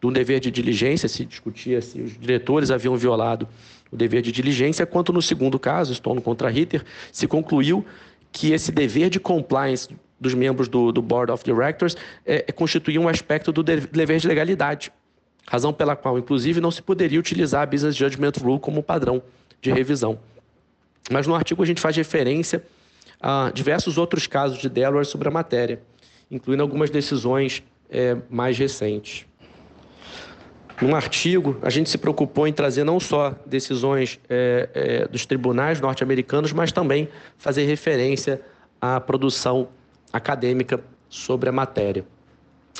do 0.00 0.10
dever 0.10 0.40
de 0.40 0.50
diligência, 0.50 1.08
se 1.08 1.24
discutia 1.24 1.80
se 1.80 2.00
os 2.00 2.18
diretores 2.18 2.70
haviam 2.70 2.96
violado 2.96 3.46
o 3.92 3.96
dever 3.96 4.22
de 4.22 4.32
diligência, 4.32 4.86
quanto 4.86 5.12
no 5.12 5.20
segundo 5.20 5.58
caso, 5.58 5.94
Stone 5.94 6.20
contra 6.20 6.48
Ritter, 6.48 6.84
se 7.12 7.26
concluiu 7.26 7.84
que 8.32 8.52
esse 8.52 8.72
dever 8.72 9.10
de 9.10 9.20
compliance 9.20 9.88
dos 10.20 10.34
membros 10.34 10.68
do, 10.68 10.92
do 10.92 11.00
Board 11.00 11.32
of 11.32 11.42
Directors 11.42 11.96
é, 12.26 12.44
é 12.46 12.52
constituir 12.52 12.98
um 12.98 13.08
aspecto 13.08 13.50
do 13.50 13.62
dever 13.62 14.20
de 14.20 14.28
legalidade, 14.28 14.92
razão 15.46 15.72
pela 15.72 15.96
qual, 15.96 16.18
inclusive, 16.18 16.60
não 16.60 16.70
se 16.70 16.82
poderia 16.82 17.18
utilizar 17.18 17.62
a 17.62 17.66
Business 17.66 17.96
Judgment 17.96 18.32
Rule 18.40 18.60
como 18.60 18.82
padrão 18.82 19.22
de 19.60 19.72
revisão. 19.72 20.18
Mas 21.10 21.26
no 21.26 21.34
artigo 21.34 21.62
a 21.62 21.66
gente 21.66 21.80
faz 21.80 21.96
referência 21.96 22.62
a 23.20 23.50
diversos 23.52 23.98
outros 23.98 24.26
casos 24.26 24.58
de 24.58 24.68
Delaware 24.68 25.04
sobre 25.04 25.28
a 25.28 25.30
matéria, 25.30 25.80
incluindo 26.30 26.62
algumas 26.62 26.90
decisões 26.90 27.62
é, 27.90 28.16
mais 28.28 28.56
recentes. 28.56 29.26
No 30.80 30.96
artigo, 30.96 31.58
a 31.60 31.68
gente 31.68 31.90
se 31.90 31.98
preocupou 31.98 32.46
em 32.48 32.52
trazer 32.52 32.84
não 32.84 32.98
só 32.98 33.34
decisões 33.44 34.18
é, 34.30 34.68
é, 34.72 35.08
dos 35.08 35.26
tribunais 35.26 35.78
norte-americanos, 35.78 36.52
mas 36.54 36.72
também 36.72 37.08
fazer 37.36 37.64
referência 37.64 38.40
à 38.80 38.98
produção 38.98 39.68
acadêmica 40.12 40.80
sobre 41.08 41.48
a 41.48 41.52
matéria. 41.52 42.04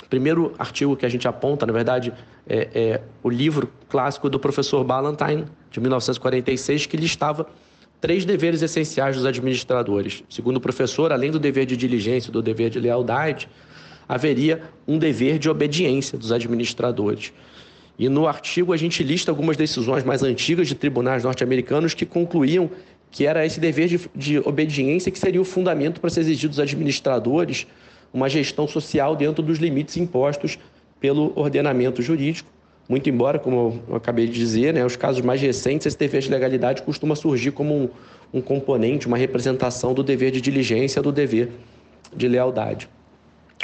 Primeiro 0.08 0.54
artigo 0.58 0.96
que 0.96 1.04
a 1.04 1.08
gente 1.08 1.26
aponta, 1.26 1.66
na 1.66 1.72
verdade, 1.72 2.12
é, 2.48 2.68
é 2.74 3.02
o 3.22 3.28
livro 3.28 3.70
clássico 3.88 4.30
do 4.30 4.38
professor 4.38 4.82
Ballantyne, 4.84 5.46
de 5.70 5.80
1946, 5.80 6.86
que 6.86 6.96
listava 6.96 7.46
três 8.00 8.24
deveres 8.24 8.62
essenciais 8.62 9.16
dos 9.16 9.26
administradores. 9.26 10.24
Segundo 10.28 10.56
o 10.56 10.60
professor, 10.60 11.12
além 11.12 11.30
do 11.30 11.38
dever 11.38 11.66
de 11.66 11.76
diligência 11.76 12.30
e 12.30 12.32
do 12.32 12.40
dever 12.40 12.70
de 12.70 12.80
lealdade, 12.80 13.48
haveria 14.08 14.62
um 14.88 14.98
dever 14.98 15.38
de 15.38 15.48
obediência 15.48 16.18
dos 16.18 16.32
administradores. 16.32 17.32
E 17.98 18.08
no 18.08 18.26
artigo 18.26 18.72
a 18.72 18.76
gente 18.76 19.02
lista 19.02 19.30
algumas 19.30 19.56
decisões 19.56 20.02
mais 20.02 20.22
antigas 20.22 20.66
de 20.66 20.74
tribunais 20.74 21.22
norte-americanos 21.22 21.92
que 21.92 22.06
concluíam 22.06 22.70
que 23.10 23.26
era 23.26 23.44
esse 23.44 23.58
dever 23.58 23.88
de, 23.88 24.00
de 24.14 24.38
obediência 24.38 25.10
que 25.10 25.18
seria 25.18 25.40
o 25.40 25.44
fundamento 25.44 26.00
para 26.00 26.10
ser 26.10 26.20
exigido 26.20 26.50
dos 26.50 26.60
administradores 26.60 27.66
uma 28.12 28.28
gestão 28.28 28.66
social 28.66 29.14
dentro 29.14 29.42
dos 29.42 29.58
limites 29.58 29.96
impostos 29.96 30.58
pelo 31.00 31.32
ordenamento 31.36 32.02
jurídico. 32.02 32.50
Muito 32.88 33.08
embora, 33.08 33.38
como 33.38 33.80
eu 33.88 33.96
acabei 33.96 34.26
de 34.26 34.32
dizer, 34.32 34.74
né, 34.74 34.84
os 34.84 34.96
casos 34.96 35.22
mais 35.22 35.40
recentes, 35.40 35.86
esse 35.86 35.96
dever 35.96 36.20
de 36.20 36.28
legalidade 36.28 36.82
costuma 36.82 37.14
surgir 37.14 37.52
como 37.52 37.74
um, 37.74 37.88
um 38.34 38.40
componente, 38.40 39.06
uma 39.06 39.16
representação 39.16 39.94
do 39.94 40.02
dever 40.02 40.32
de 40.32 40.40
diligência, 40.40 41.00
do 41.00 41.12
dever 41.12 41.50
de 42.14 42.26
lealdade. 42.26 42.88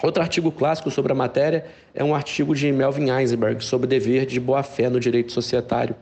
Outro 0.03 0.23
artigo 0.23 0.53
clássico 0.53 0.91
sobre 0.91 1.11
a 1.11 1.15
matéria 1.15 1.65
é 1.95 2.05
um 2.05 2.15
artigo 2.15 2.55
de 2.55 2.71
Melvin 2.71 3.11
Eisenberg 3.11 3.65
sobre 3.65 3.87
o 3.87 3.89
dever 3.89 4.27
de 4.27 4.39
boa-fé 4.39 4.89
no 4.89 5.01
direito 5.01 5.33
societário 5.33 5.97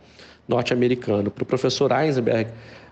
norte-americano. 0.46 1.30
Para 1.30 1.42
o 1.42 1.46
professor 1.46 1.90
Eisenberg, 1.92 2.50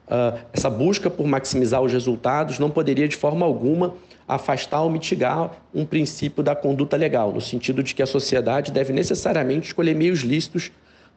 uh, 0.09 0.39
essa 0.53 0.71
busca 0.71 1.11
por 1.11 1.27
maximizar 1.27 1.83
os 1.83 1.93
resultados 1.93 2.59
não 2.59 2.71
poderia 2.71 3.09
de 3.09 3.17
forma 3.17 3.45
alguma 3.47 3.95
afastar 4.27 4.83
ou 4.83 4.91
mitigar 4.91 5.51
um 5.75 5.85
princípio 5.85 6.43
da 6.43 6.55
conduta 6.55 6.97
legal, 6.97 7.33
no 7.33 7.41
sentido 7.41 7.83
de 7.83 7.95
que 7.95 8.03
a 8.03 8.07
sociedade 8.07 8.73
deve 8.73 8.93
necessariamente 8.93 9.69
escolher 9.69 9.95
meios 9.95 10.21
lícitos 10.21 10.71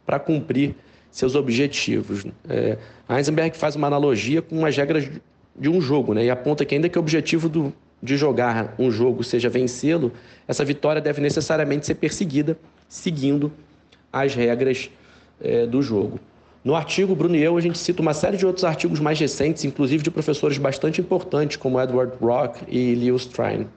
para 0.06 0.20
cumprir 0.20 0.76
seus 1.12 1.36
objetivos. 1.36 2.26
É, 2.50 2.78
Heisenberg 3.10 3.56
faz 3.56 3.76
uma 3.76 3.88
analogia 3.88 4.42
com 4.42 4.66
as 4.66 4.76
regras 4.76 5.10
de 5.56 5.70
um 5.70 5.80
jogo 5.80 6.14
né, 6.14 6.26
e 6.26 6.30
aponta 6.30 6.66
que, 6.66 6.76
ainda 6.76 6.90
que 6.90 6.98
o 6.98 7.02
objetivo 7.02 7.48
do, 7.48 7.74
de 8.04 8.18
jogar 8.18 8.76
um 8.78 8.92
jogo 8.92 9.24
seja 9.24 9.50
vencê-lo, 9.50 10.12
essa 10.48 10.66
vitória 10.66 11.02
deve 11.02 11.22
necessariamente 11.22 11.86
ser 11.86 11.96
perseguida 11.96 12.58
seguindo 12.90 13.52
as 14.12 14.36
regras 14.36 14.90
é, 15.42 15.66
do 15.66 15.82
jogo. 15.82 16.20
No 16.66 16.74
artigo, 16.74 17.16
Bruno 17.16 17.36
e 17.36 17.44
eu, 17.44 17.56
a 17.56 17.62
gente 17.62 17.78
cita 17.78 18.02
uma 18.02 18.16
série 18.16 18.38
de 18.38 18.44
outros 18.44 18.66
artigos 18.66 19.00
mais 19.00 19.20
recentes, 19.20 19.64
inclusive 19.64 20.02
de 20.02 20.10
professores 20.10 20.58
bastante 20.58 21.00
importantes, 21.00 21.58
como 21.58 21.80
Edward 21.80 22.18
Rock 22.20 22.66
e 22.68 22.96
Leo 22.96 23.16
Strine. 23.18 23.68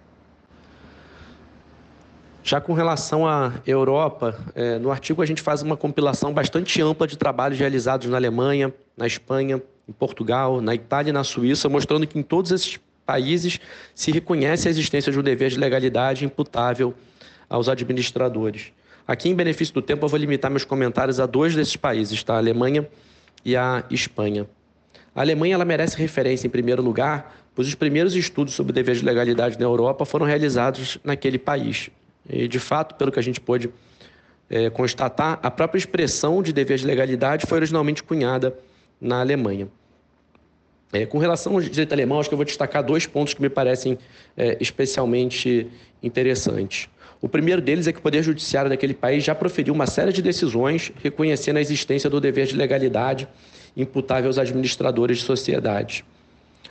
Já 2.43 2.63
com 2.63 2.73
relação 2.73 3.29
à 3.29 3.53
Europa, 3.67 4.43
é, 4.55 4.79
no 4.79 4.91
artigo 4.91 5.21
a 5.21 5.27
gente 5.27 5.43
faz 5.43 5.61
uma 5.61 5.77
compilação 5.77 6.33
bastante 6.33 6.81
ampla 6.81 7.07
de 7.07 7.19
trabalhos 7.19 7.59
realizados 7.59 8.09
na 8.09 8.17
Alemanha, 8.17 8.73
na 8.97 9.07
Espanha, 9.07 9.63
em 9.87 9.93
Portugal, 9.93 10.63
na 10.63 10.75
Itália 10.75 11.11
e 11.11 11.13
na 11.13 11.25
Suíça, 11.25 11.69
mostrando 11.69 12.07
que 12.07 12.19
em 12.19 12.23
todos 12.23 12.53
esses 12.53 12.81
países 13.05 13.61
se 13.95 14.11
reconhece 14.11 14.67
a 14.67 14.71
existência 14.71 15.13
de 15.13 15.19
um 15.19 15.23
dever 15.23 15.51
de 15.51 15.59
legalidade 15.59 16.25
imputável 16.25 16.95
aos 17.51 17.69
administradores. 17.69 18.73
Aqui, 19.09 19.31
em 19.31 19.35
benefício 19.35 19.73
do 19.73 19.81
tempo, 19.81 20.05
eu 20.05 20.09
vou 20.11 20.21
limitar 20.21 20.51
meus 20.51 20.67
comentários 20.67 21.19
a 21.19 21.25
dois 21.25 21.57
desses 21.57 21.75
países, 21.77 22.23
tá? 22.23 22.35
a 22.35 22.37
Alemanha 22.37 22.87
e 23.43 23.57
a 23.57 23.83
Espanha. 23.91 24.47
A 25.15 25.23
Alemanha 25.23 25.55
ela 25.55 25.65
merece 25.65 25.97
referência 25.97 26.47
em 26.47 26.51
primeiro 26.51 26.83
lugar, 26.83 27.35
pois 27.55 27.67
os 27.67 27.75
primeiros 27.75 28.15
estudos 28.15 28.53
sobre 28.53 28.71
dever 28.71 28.97
de 28.97 29.03
legalidade 29.07 29.59
na 29.59 29.65
Europa 29.65 30.05
foram 30.05 30.27
realizados 30.27 30.99
naquele 31.03 31.39
país. 31.39 31.89
E, 32.29 32.47
de 32.47 32.59
fato, 32.59 32.97
pelo 32.97 33.11
que 33.11 33.19
a 33.19 33.23
gente 33.23 33.41
pôde 33.41 33.71
é, 34.51 34.69
constatar, 34.69 35.41
a 35.43 35.51
própria 35.51 35.79
expressão 35.79 36.43
de 36.43 36.53
dever 36.53 36.77
de 36.77 36.87
legalidade 36.87 37.47
foi 37.47 37.57
originalmente 37.57 38.03
cunhada 38.03 38.59
na 39.01 39.21
Alemanha. 39.21 39.69
É, 40.93 41.07
com 41.07 41.17
relação 41.17 41.55
ao 41.55 41.63
direito 41.63 41.95
alemão, 41.95 42.21
acho 42.21 42.29
que 42.29 42.35
eu 42.35 42.39
vou 42.39 42.45
destacar 42.45 42.83
dois 42.83 43.07
pontos 43.07 43.33
que 43.33 43.41
me 43.41 43.49
parecem 43.49 43.99
é, 44.37 44.59
especialmente 44.61 45.67
interessantes. 46.03 46.91
O 47.21 47.29
primeiro 47.29 47.61
deles 47.61 47.87
é 47.87 47.93
que 47.93 47.99
o 47.99 48.03
Poder 48.03 48.23
Judiciário 48.23 48.71
daquele 48.71 48.95
país 48.95 49.25
já 49.25 49.35
proferiu 49.35 49.75
uma 49.75 49.87
série 49.87 50.13
de 50.13 50.23
decisões 50.23 50.93
reconhecendo 51.03 51.57
a 51.57 51.61
existência 51.61 52.09
do 52.09 52.21
dever 52.21 52.47
de 52.47 52.57
legalidade 52.57 53.29
imputável 53.77 54.29
aos 54.29 54.39
administradores 54.39 55.19
de 55.19 55.25
sociedades. 55.25 56.05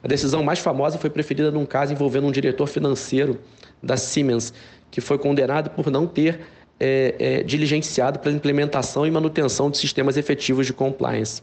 A 0.01 0.07
decisão 0.07 0.43
mais 0.43 0.59
famosa 0.59 0.97
foi 0.97 1.09
preferida 1.09 1.51
num 1.51 1.65
caso 1.65 1.91
envolvendo 1.91 2.27
um 2.27 2.31
diretor 2.31 2.67
financeiro 2.67 3.39
da 3.81 3.97
Siemens, 3.97 4.53
que 4.89 5.01
foi 5.01 5.17
condenado 5.17 5.69
por 5.71 5.91
não 5.91 6.07
ter 6.07 6.39
é, 6.79 7.15
é, 7.19 7.43
diligenciado 7.43 8.19
pela 8.19 8.35
implementação 8.35 9.05
e 9.05 9.11
manutenção 9.11 9.69
de 9.69 9.77
sistemas 9.77 10.15
efetivos 10.15 10.65
de 10.65 10.73
compliance. 10.73 11.41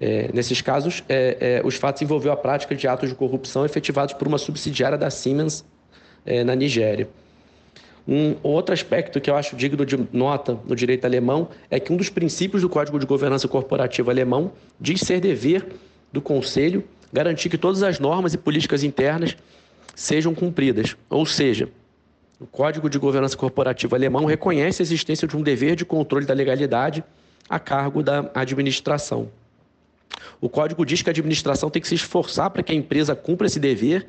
É, 0.00 0.30
nesses 0.32 0.60
casos, 0.60 1.02
é, 1.08 1.36
é, 1.40 1.62
os 1.64 1.76
fatos 1.76 2.02
envolveram 2.02 2.34
a 2.34 2.36
prática 2.36 2.74
de 2.74 2.86
atos 2.86 3.08
de 3.08 3.14
corrupção 3.14 3.64
efetivados 3.64 4.14
por 4.14 4.26
uma 4.26 4.38
subsidiária 4.38 4.98
da 4.98 5.10
Siemens 5.10 5.64
é, 6.24 6.44
na 6.44 6.54
Nigéria. 6.54 7.08
Um 8.08 8.36
outro 8.42 8.72
aspecto 8.72 9.20
que 9.20 9.28
eu 9.28 9.34
acho 9.34 9.56
digno 9.56 9.84
de 9.84 9.96
nota 10.12 10.58
no 10.66 10.76
direito 10.76 11.04
alemão 11.04 11.48
é 11.68 11.80
que 11.80 11.92
um 11.92 11.96
dos 11.96 12.08
princípios 12.08 12.62
do 12.62 12.68
Código 12.68 12.98
de 13.00 13.06
Governança 13.06 13.48
Corporativa 13.48 14.12
alemão 14.12 14.52
diz 14.80 15.00
ser 15.00 15.20
dever 15.20 15.66
do 16.12 16.20
Conselho 16.20 16.84
garantir 17.12 17.48
que 17.48 17.58
todas 17.58 17.82
as 17.82 17.98
normas 17.98 18.32
e 18.34 18.38
políticas 18.38 18.84
internas 18.84 19.36
sejam 19.94 20.34
cumpridas. 20.34 20.96
Ou 21.10 21.26
seja, 21.26 21.68
o 22.38 22.46
Código 22.46 22.88
de 22.88 22.98
Governança 22.98 23.36
Corporativa 23.36 23.96
alemão 23.96 24.24
reconhece 24.24 24.82
a 24.82 24.84
existência 24.84 25.26
de 25.26 25.36
um 25.36 25.42
dever 25.42 25.74
de 25.74 25.84
controle 25.84 26.26
da 26.26 26.34
legalidade 26.34 27.02
a 27.48 27.58
cargo 27.58 28.02
da 28.02 28.30
administração. 28.34 29.28
O 30.40 30.48
código 30.48 30.84
diz 30.84 31.02
que 31.02 31.08
a 31.08 31.12
administração 31.12 31.70
tem 31.70 31.80
que 31.80 31.88
se 31.88 31.94
esforçar 31.94 32.50
para 32.50 32.62
que 32.62 32.72
a 32.72 32.74
empresa 32.74 33.14
cumpra 33.14 33.46
esse 33.46 33.58
dever 33.58 34.06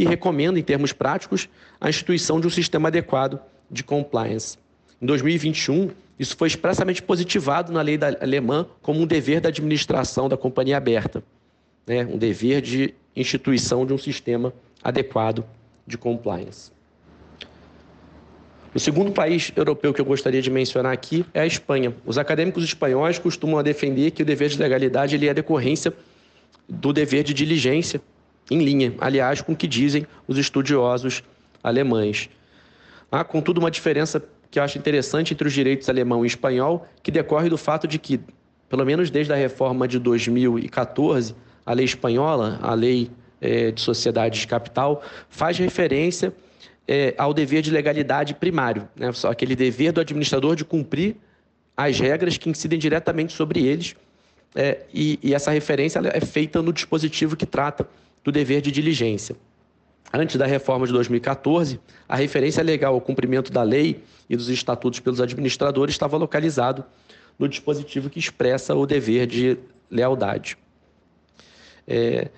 e 0.00 0.04
recomenda, 0.06 0.58
em 0.58 0.62
termos 0.62 0.94
práticos, 0.94 1.46
a 1.78 1.90
instituição 1.90 2.40
de 2.40 2.46
um 2.46 2.50
sistema 2.50 2.88
adequado 2.88 3.38
de 3.70 3.84
compliance. 3.84 4.56
Em 5.00 5.04
2021, 5.04 5.90
isso 6.18 6.34
foi 6.38 6.48
expressamente 6.48 7.02
positivado 7.02 7.70
na 7.70 7.82
lei 7.82 7.98
da 7.98 8.16
alemã 8.18 8.66
como 8.80 9.02
um 9.02 9.06
dever 9.06 9.42
da 9.42 9.50
administração 9.50 10.26
da 10.26 10.38
companhia 10.38 10.78
aberta, 10.78 11.22
né? 11.86 12.06
um 12.06 12.16
dever 12.16 12.62
de 12.62 12.94
instituição 13.14 13.84
de 13.84 13.92
um 13.92 13.98
sistema 13.98 14.54
adequado 14.82 15.44
de 15.86 15.98
compliance. 15.98 16.72
O 18.74 18.80
segundo 18.80 19.12
país 19.12 19.52
europeu 19.54 19.92
que 19.92 20.00
eu 20.00 20.04
gostaria 20.06 20.40
de 20.40 20.50
mencionar 20.50 20.94
aqui 20.94 21.26
é 21.34 21.40
a 21.40 21.46
Espanha. 21.46 21.94
Os 22.06 22.16
acadêmicos 22.16 22.64
espanhóis 22.64 23.18
costumam 23.18 23.62
defender 23.62 24.12
que 24.12 24.22
o 24.22 24.24
dever 24.24 24.48
de 24.48 24.58
legalidade 24.58 25.14
ele 25.14 25.28
é 25.28 25.34
decorrência 25.34 25.92
do 26.66 26.90
dever 26.90 27.22
de 27.22 27.34
diligência 27.34 28.00
em 28.50 28.58
linha, 28.58 28.94
aliás, 28.98 29.40
com 29.40 29.52
o 29.52 29.56
que 29.56 29.66
dizem 29.66 30.06
os 30.26 30.36
estudiosos 30.36 31.22
alemães. 31.62 32.28
Há, 33.10 33.22
contudo, 33.24 33.58
uma 33.58 33.70
diferença 33.70 34.22
que 34.50 34.58
eu 34.58 34.62
acho 34.62 34.78
interessante 34.78 35.32
entre 35.32 35.46
os 35.46 35.52
direitos 35.52 35.88
alemão 35.88 36.24
e 36.24 36.26
espanhol, 36.26 36.86
que 37.02 37.10
decorre 37.10 37.48
do 37.48 37.56
fato 37.56 37.86
de 37.86 37.98
que, 37.98 38.20
pelo 38.68 38.84
menos 38.84 39.10
desde 39.10 39.32
a 39.32 39.36
reforma 39.36 39.86
de 39.86 39.98
2014, 39.98 41.34
a 41.64 41.72
lei 41.72 41.84
espanhola, 41.84 42.58
a 42.60 42.74
lei 42.74 43.10
é, 43.40 43.70
de 43.70 43.80
sociedades 43.80 44.40
de 44.40 44.46
capital, 44.46 45.02
faz 45.28 45.56
referência 45.58 46.32
é, 46.86 47.14
ao 47.16 47.32
dever 47.32 47.62
de 47.62 47.70
legalidade 47.70 48.34
primário, 48.34 48.88
né? 48.96 49.12
Só 49.12 49.30
aquele 49.30 49.54
dever 49.54 49.92
do 49.92 50.00
administrador 50.00 50.56
de 50.56 50.64
cumprir 50.64 51.16
as 51.76 51.98
regras 52.00 52.36
que 52.36 52.50
incidem 52.50 52.78
diretamente 52.78 53.32
sobre 53.32 53.64
eles, 53.64 53.94
é, 54.54 54.80
e, 54.92 55.18
e, 55.22 55.32
essa 55.32 55.52
referência 55.52 56.00
é 56.12 56.20
feita 56.20 56.60
no 56.60 56.72
dispositivo 56.72 57.36
que 57.36 57.46
trata 57.46 57.88
do 58.24 58.30
dever 58.32 58.60
de 58.60 58.70
diligência. 58.70 59.36
Antes 60.12 60.36
da 60.36 60.46
reforma 60.46 60.86
de 60.86 60.92
2014, 60.92 61.80
a 62.08 62.16
referência 62.16 62.62
legal 62.62 62.94
ao 62.94 63.00
cumprimento 63.00 63.52
da 63.52 63.62
lei 63.62 64.02
e 64.28 64.36
dos 64.36 64.48
estatutos 64.48 64.98
pelos 64.98 65.20
administradores 65.20 65.94
estava 65.94 66.16
localizado 66.16 66.84
no 67.38 67.48
dispositivo 67.48 68.10
que 68.10 68.18
expressa 68.18 68.74
o 68.74 68.86
dever 68.86 69.26
de 69.26 69.56
lealdade. 69.90 70.58
É, 71.86 72.28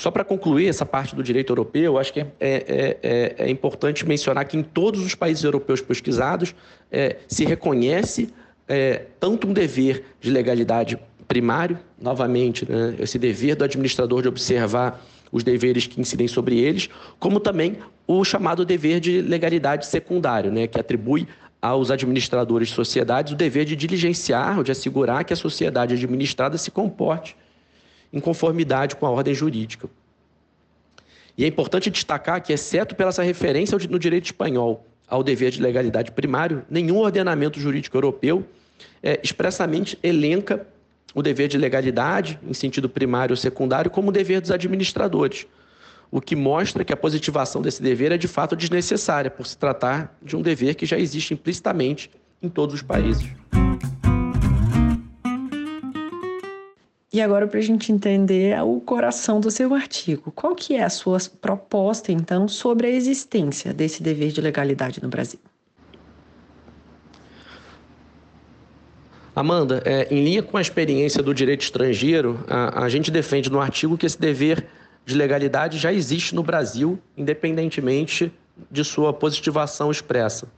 só 0.00 0.10
para 0.10 0.24
concluir 0.24 0.66
essa 0.66 0.86
parte 0.86 1.14
do 1.14 1.22
direito 1.22 1.52
europeu, 1.52 1.98
acho 1.98 2.10
que 2.14 2.20
é, 2.20 2.26
é, 2.40 2.98
é, 3.02 3.34
é, 3.36 3.50
importante 3.50 4.06
mencionar 4.06 4.46
que 4.46 4.56
em 4.56 4.62
todos 4.62 5.04
os 5.04 5.14
países 5.14 5.44
europeus 5.44 5.82
pesquisados 5.82 6.54
é, 6.90 7.18
se 7.28 7.44
reconhece 7.44 8.32
é, 8.66 9.04
tanto 9.20 9.46
um 9.46 9.52
dever 9.52 10.04
de 10.18 10.30
legalidade 10.30 10.98
primário, 11.30 11.78
novamente, 11.96 12.68
né, 12.68 12.96
esse 12.98 13.16
dever 13.16 13.54
do 13.54 13.62
administrador 13.62 14.20
de 14.20 14.26
observar 14.26 15.00
os 15.30 15.44
deveres 15.44 15.86
que 15.86 16.00
incidem 16.00 16.26
sobre 16.26 16.58
eles, 16.58 16.90
como 17.20 17.38
também 17.38 17.76
o 18.04 18.24
chamado 18.24 18.64
dever 18.64 18.98
de 18.98 19.20
legalidade 19.20 19.86
secundário, 19.86 20.50
né, 20.50 20.66
que 20.66 20.80
atribui 20.80 21.28
aos 21.62 21.88
administradores 21.92 22.70
de 22.70 22.74
sociedades 22.74 23.32
o 23.32 23.36
dever 23.36 23.64
de 23.64 23.76
diligenciar 23.76 24.58
ou 24.58 24.64
de 24.64 24.72
assegurar 24.72 25.24
que 25.24 25.32
a 25.32 25.36
sociedade 25.36 25.94
administrada 25.94 26.58
se 26.58 26.68
comporte 26.68 27.36
em 28.12 28.18
conformidade 28.18 28.96
com 28.96 29.06
a 29.06 29.10
ordem 29.10 29.32
jurídica. 29.32 29.88
E 31.38 31.44
é 31.44 31.46
importante 31.46 31.90
destacar 31.90 32.42
que, 32.42 32.52
exceto 32.52 32.96
pela 32.96 33.10
essa 33.10 33.22
referência 33.22 33.78
no 33.88 34.00
direito 34.00 34.24
espanhol 34.24 34.84
ao 35.06 35.22
dever 35.22 35.52
de 35.52 35.62
legalidade 35.62 36.10
primário, 36.10 36.64
nenhum 36.68 36.98
ordenamento 36.98 37.60
jurídico 37.60 37.96
europeu 37.96 38.44
é, 39.00 39.20
expressamente 39.22 39.96
elenca 40.02 40.66
o 41.14 41.22
dever 41.22 41.48
de 41.48 41.58
legalidade, 41.58 42.38
em 42.46 42.54
sentido 42.54 42.88
primário 42.88 43.32
ou 43.32 43.36
secundário, 43.36 43.90
como 43.90 44.12
dever 44.12 44.40
dos 44.40 44.50
administradores, 44.50 45.46
o 46.10 46.20
que 46.20 46.34
mostra 46.34 46.84
que 46.84 46.92
a 46.92 46.96
positivação 46.96 47.62
desse 47.62 47.82
dever 47.82 48.12
é 48.12 48.18
de 48.18 48.28
fato 48.28 48.56
desnecessária, 48.56 49.30
por 49.30 49.46
se 49.46 49.56
tratar 49.56 50.16
de 50.22 50.36
um 50.36 50.42
dever 50.42 50.74
que 50.74 50.86
já 50.86 50.98
existe 50.98 51.34
implicitamente 51.34 52.10
em 52.42 52.48
todos 52.48 52.74
os 52.74 52.82
países. 52.82 53.28
E 57.12 57.20
agora, 57.20 57.48
para 57.48 57.58
a 57.58 57.62
gente 57.62 57.90
entender 57.90 58.56
o 58.62 58.80
coração 58.80 59.40
do 59.40 59.50
seu 59.50 59.74
artigo, 59.74 60.30
qual 60.30 60.54
que 60.54 60.76
é 60.76 60.84
a 60.84 60.88
sua 60.88 61.18
proposta, 61.40 62.12
então, 62.12 62.46
sobre 62.46 62.86
a 62.86 62.90
existência 62.90 63.74
desse 63.74 64.00
dever 64.00 64.30
de 64.30 64.40
legalidade 64.40 65.02
no 65.02 65.08
Brasil? 65.08 65.40
Amanda, 69.34 69.82
é, 69.84 70.08
em 70.10 70.24
linha 70.24 70.42
com 70.42 70.56
a 70.56 70.60
experiência 70.60 71.22
do 71.22 71.32
direito 71.32 71.62
estrangeiro, 71.62 72.44
a, 72.48 72.84
a 72.84 72.88
gente 72.88 73.10
defende 73.10 73.50
no 73.50 73.60
artigo 73.60 73.96
que 73.96 74.06
esse 74.06 74.20
dever 74.20 74.66
de 75.06 75.14
legalidade 75.14 75.78
já 75.78 75.92
existe 75.92 76.34
no 76.34 76.42
Brasil, 76.42 76.98
independentemente 77.16 78.32
de 78.70 78.84
sua 78.84 79.12
positivação 79.12 79.90
expressa. 79.90 80.48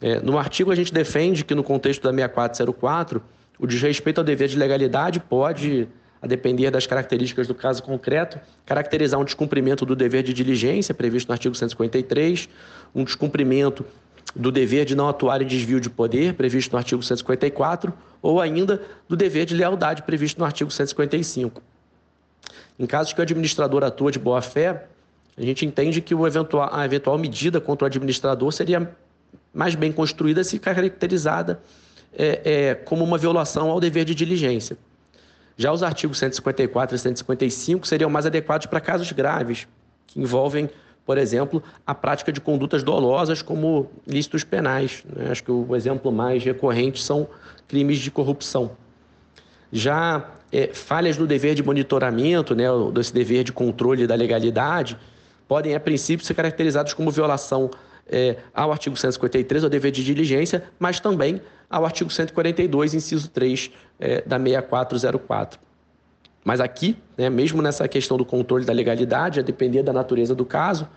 É, 0.00 0.20
no 0.20 0.38
artigo, 0.38 0.70
a 0.70 0.74
gente 0.74 0.92
defende 0.92 1.44
que, 1.44 1.54
no 1.54 1.64
contexto 1.64 2.02
da 2.02 2.10
6404, 2.10 3.22
o 3.58 3.66
desrespeito 3.66 4.20
ao 4.20 4.24
dever 4.24 4.48
de 4.48 4.56
legalidade 4.56 5.20
pode 5.20 5.88
a 6.20 6.26
depender 6.26 6.70
das 6.70 6.86
características 6.86 7.46
do 7.46 7.54
caso 7.54 7.82
concreto, 7.82 8.40
caracterizar 8.64 9.20
um 9.20 9.24
descumprimento 9.24 9.84
do 9.84 9.94
dever 9.94 10.22
de 10.22 10.32
diligência 10.32 10.94
previsto 10.94 11.28
no 11.28 11.32
artigo 11.32 11.54
153, 11.54 12.48
um 12.94 13.04
descumprimento 13.04 13.84
do 14.34 14.50
dever 14.50 14.84
de 14.84 14.94
não 14.94 15.08
atuar 15.08 15.40
em 15.40 15.46
desvio 15.46 15.80
de 15.80 15.88
poder 15.88 16.34
previsto 16.34 16.72
no 16.72 16.78
artigo 16.78 17.02
154 17.02 17.92
ou 18.20 18.40
ainda 18.40 18.82
do 19.08 19.16
dever 19.16 19.46
de 19.46 19.54
lealdade 19.54 20.02
previsto 20.02 20.38
no 20.38 20.44
artigo 20.44 20.70
155. 20.70 21.62
Em 22.78 22.86
casos 22.86 23.12
que 23.12 23.20
o 23.20 23.22
administrador 23.22 23.84
atua 23.84 24.10
de 24.10 24.18
boa 24.18 24.42
fé, 24.42 24.86
a 25.36 25.42
gente 25.42 25.64
entende 25.64 26.00
que 26.00 26.14
o 26.14 26.26
eventual, 26.26 26.68
a 26.72 26.84
eventual 26.84 27.16
medida 27.18 27.60
contra 27.60 27.84
o 27.84 27.86
administrador 27.86 28.52
seria 28.52 28.90
mais 29.52 29.74
bem 29.74 29.92
construída 29.92 30.42
se 30.44 30.58
caracterizada 30.58 31.60
é, 32.12 32.40
é, 32.44 32.74
como 32.74 33.04
uma 33.04 33.16
violação 33.18 33.70
ao 33.70 33.80
dever 33.80 34.04
de 34.04 34.14
diligência. 34.14 34.76
Já 35.56 35.72
os 35.72 35.82
artigos 35.82 36.18
154 36.18 36.96
e 36.96 36.98
155 36.98 37.86
seriam 37.86 38.10
mais 38.10 38.26
adequados 38.26 38.66
para 38.66 38.80
casos 38.80 39.10
graves, 39.12 39.66
que 40.06 40.20
envolvem, 40.20 40.68
por 41.06 41.16
exemplo, 41.16 41.62
a 41.86 41.94
prática 41.94 42.32
de 42.32 42.40
condutas 42.40 42.82
dolosas 42.82 43.40
como 43.40 43.88
ilícitos 44.04 44.42
penais. 44.42 45.04
Né? 45.14 45.30
Acho 45.30 45.44
que 45.44 45.52
o 45.52 45.76
exemplo 45.76 46.10
mais 46.10 46.44
recorrente 46.44 47.00
são 47.00 47.28
crimes 47.68 47.98
de 47.98 48.10
corrupção. 48.10 48.72
Já 49.72 50.28
é, 50.52 50.68
falhas 50.74 51.16
no 51.16 51.24
dever 51.24 51.54
de 51.54 51.62
monitoramento, 51.62 52.56
né, 52.56 52.64
desse 52.92 53.14
dever 53.14 53.44
de 53.44 53.52
controle 53.52 54.04
da 54.04 54.16
legalidade, 54.16 54.98
podem, 55.46 55.76
a 55.76 55.80
princípio, 55.80 56.26
ser 56.26 56.34
caracterizados 56.34 56.92
como 56.92 57.10
violação 57.12 57.70
é, 58.08 58.36
ao 58.52 58.72
artigo 58.72 58.96
153, 58.96 59.62
ao 59.62 59.70
dever 59.70 59.92
de 59.92 60.04
diligência, 60.04 60.64
mas 60.76 60.98
também 60.98 61.40
ao 61.70 61.84
artigo 61.84 62.10
142, 62.10 62.94
inciso 62.94 63.28
3 63.30 63.70
é, 64.00 64.22
da 64.22 64.38
6404. 64.38 65.65
Mas 66.46 66.60
aqui, 66.60 66.96
né, 67.18 67.28
mesmo 67.28 67.60
nessa 67.60 67.88
questão 67.88 68.16
do 68.16 68.24
controle 68.24 68.64
da 68.64 68.72
legalidade, 68.72 69.40
a 69.40 69.42
depender 69.42 69.82
da 69.82 69.92
natureza 69.92 70.32
do 70.32 70.44
caso, 70.44 70.88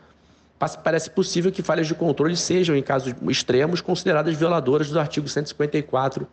parece 0.84 1.10
possível 1.10 1.52
que 1.52 1.64
falhas 1.64 1.88
de 1.88 1.96
controle 1.96 2.38
sejam, 2.38 2.76
em 2.76 2.84
casos 2.84 3.16
extremos, 3.28 3.82
consideradas 3.82 4.38
violadoras 4.38 4.90
dos 4.90 4.96
artigos 4.96 5.32
154 5.32 6.28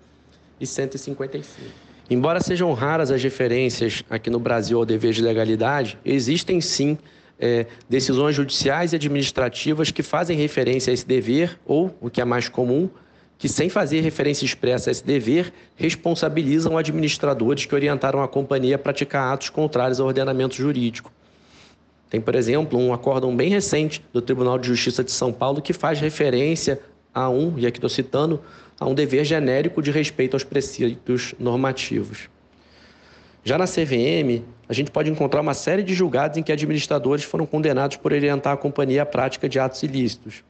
e 0.60 0.66
155. 0.66 1.70
Embora 2.10 2.40
sejam 2.40 2.70
raras 2.74 3.10
as 3.10 3.22
referências 3.22 4.04
aqui 4.10 4.28
no 4.28 4.38
Brasil 4.38 4.76
ao 4.76 4.84
dever 4.84 5.14
de 5.14 5.22
legalidade, 5.22 5.98
existem 6.04 6.60
sim 6.60 6.98
é, 7.40 7.64
decisões 7.88 8.36
judiciais 8.36 8.92
e 8.92 8.96
administrativas 8.96 9.90
que 9.90 10.02
fazem 10.02 10.36
referência 10.36 10.90
a 10.90 10.94
esse 10.94 11.06
dever, 11.06 11.58
ou, 11.64 11.96
o 12.02 12.10
que 12.10 12.20
é 12.20 12.24
mais 12.26 12.50
comum, 12.50 12.90
que, 13.38 13.48
sem 13.48 13.68
fazer 13.68 14.00
referência 14.00 14.44
expressa 14.44 14.90
a 14.90 14.92
esse 14.92 15.04
dever, 15.04 15.52
responsabilizam 15.76 16.78
administradores 16.78 17.66
que 17.66 17.74
orientaram 17.74 18.22
a 18.22 18.28
companhia 18.28 18.76
a 18.76 18.78
praticar 18.78 19.32
atos 19.32 19.50
contrários 19.50 20.00
ao 20.00 20.06
ordenamento 20.06 20.54
jurídico. 20.54 21.12
Tem, 22.08 22.20
por 22.20 22.34
exemplo, 22.34 22.78
um 22.78 22.92
acórdão 22.92 23.34
bem 23.36 23.50
recente 23.50 24.02
do 24.12 24.22
Tribunal 24.22 24.58
de 24.58 24.68
Justiça 24.68 25.02
de 25.02 25.10
São 25.10 25.32
Paulo 25.32 25.60
que 25.60 25.72
faz 25.72 26.00
referência 26.00 26.80
a 27.12 27.28
um, 27.28 27.58
e 27.58 27.66
aqui 27.66 27.78
estou 27.78 27.90
citando, 27.90 28.40
a 28.78 28.86
um 28.86 28.94
dever 28.94 29.24
genérico 29.24 29.82
de 29.82 29.90
respeito 29.90 30.34
aos 30.34 30.44
preceitos 30.44 31.34
normativos. 31.38 32.28
Já 33.42 33.56
na 33.56 33.64
CVM, 33.64 34.44
a 34.68 34.72
gente 34.72 34.90
pode 34.90 35.10
encontrar 35.10 35.40
uma 35.40 35.54
série 35.54 35.82
de 35.82 35.94
julgados 35.94 36.36
em 36.36 36.42
que 36.42 36.52
administradores 36.52 37.24
foram 37.24 37.46
condenados 37.46 37.96
por 37.96 38.12
orientar 38.12 38.52
a 38.52 38.56
companhia 38.56 39.02
à 39.02 39.06
prática 39.06 39.48
de 39.48 39.58
atos 39.58 39.82
ilícitos. 39.82 40.42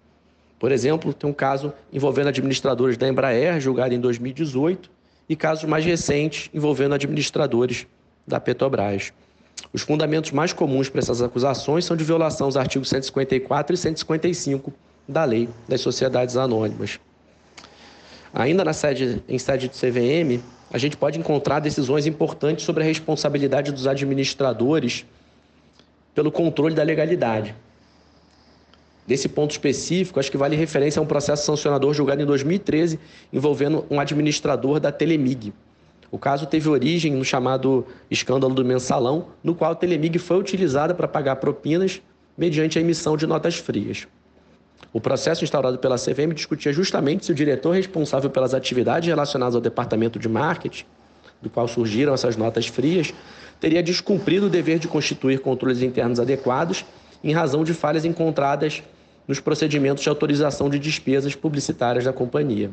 Por 0.59 0.73
exemplo, 0.73 1.13
tem 1.13 1.29
um 1.29 1.35
caso 1.35 1.73
envolvendo 1.93 2.29
administradores 2.29 2.97
da 2.97 3.09
Embraer, 3.09 3.61
julgado 3.61 3.95
em 3.95 4.01
2018, 4.01 4.91
e 5.29 5.37
casos 5.37 5.65
mais 5.65 5.85
recentes 5.85 6.51
envolvendo 6.55 6.95
administradores 6.95 7.87
da 8.27 8.41
Petrobras. 8.41 9.13
Os 9.73 9.83
fundamentos 9.83 10.31
mais 10.33 10.53
comuns 10.53 10.89
para 10.89 11.01
essas 11.01 11.21
acusações 11.21 11.85
são 11.85 11.97
de 11.97 12.05
violação 12.05 12.47
aos 12.47 12.57
artigos 12.57 12.89
154 12.89 13.75
e 13.75 13.77
155 13.77 14.73
da 15.09 15.25
Lei 15.25 15.49
das 15.69 15.81
Sociedades 15.81 16.37
Anônimas. 16.37 16.99
Ainda 18.33 18.65
na 18.65 18.73
sede, 18.73 19.23
em 19.29 19.39
sede 19.39 19.69
de 19.69 19.75
CVM, 19.75 20.43
a 20.71 20.79
gente 20.79 20.97
pode 20.97 21.19
encontrar 21.19 21.61
decisões 21.61 22.07
importantes 22.07 22.65
sobre 22.65 22.83
a 22.83 22.87
responsabilidade 22.87 23.73
dos 23.73 23.87
administradores 23.87 25.07
pelo 26.15 26.31
controle 26.31 26.75
da 26.75 26.83
legalidade. 26.83 27.55
Desse 29.07 29.29
ponto 29.29 29.53
específico, 29.53 30.19
acho 30.19 30.31
que 30.31 30.37
vale 30.37 30.57
referência 30.57 30.99
a 30.99 31.03
um 31.03 31.07
processo 31.07 31.45
sancionador 31.45 31.95
julgado 31.95 32.23
em 32.23 32.27
2013 32.27 32.99
envolvendo 33.33 33.87
um 33.89 34.01
administrador 34.01 34.81
da 34.81 34.91
Telemig. 34.91 35.53
O 36.11 36.19
caso 36.19 36.47
teve 36.47 36.69
origem 36.69 37.13
no 37.13 37.25
chamado 37.25 37.87
escândalo 38.11 38.53
do 38.55 38.65
mensalão, 38.65 39.29
no 39.45 39.55
qual 39.55 39.73
a 39.73 39.75
Telemig 39.75 40.19
foi 40.19 40.39
utilizada 40.39 40.93
para 40.93 41.07
pagar 41.07 41.37
propinas 41.37 42.03
mediante 42.37 42.79
a 42.79 42.81
emissão 42.81 43.17
de 43.17 43.27
notas 43.27 43.57
frias. 43.57 44.09
O 44.93 45.01
processo 45.01 45.45
instaurado 45.45 45.79
pela 45.79 45.97
CVM 45.97 46.35
discutia 46.35 46.73
justamente 46.73 47.27
se 47.27 47.33
o 47.33 47.35
diretor 47.35 47.73
responsável 47.73 48.31
pelas 48.31 48.55
atividades 48.55 49.09
relacionadas 49.09 49.55
ao 49.55 49.61
departamento 49.61 50.19
de 50.19 50.29
marketing, 50.29 50.85
do 51.41 51.51
qual 51.51 51.69
surgiram 51.69 52.15
essas 52.15 52.37
notas 52.37 52.67
frias, 52.67 53.13
teria 53.61 53.83
descumprido 53.83 54.47
o 54.47 54.51
dever 54.51 54.79
de 54.79 54.89
constituir 54.89 55.41
controles 55.41 55.83
internos 55.83 56.19
adequados 56.19 56.85
em 57.23 57.33
razão 57.33 57.65
de 57.65 57.73
falhas 57.73 58.05
encontradas 58.05 58.83
nos 59.27 59.41
procedimentos 59.41 60.03
de 60.03 60.09
autorização 60.09 60.69
de 60.71 60.79
despesas 60.79 61.35
publicitárias 61.35 62.05
da 62.05 62.13
companhia. 62.13 62.71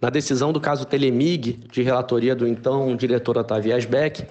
Na 0.00 0.10
decisão 0.10 0.52
do 0.52 0.60
caso 0.60 0.84
Telemig, 0.84 1.58
de 1.72 1.82
relatoria 1.82 2.34
do 2.34 2.46
então 2.46 2.94
diretor 2.96 3.36
Otávio 3.36 3.74
Asbeck, 3.74 4.24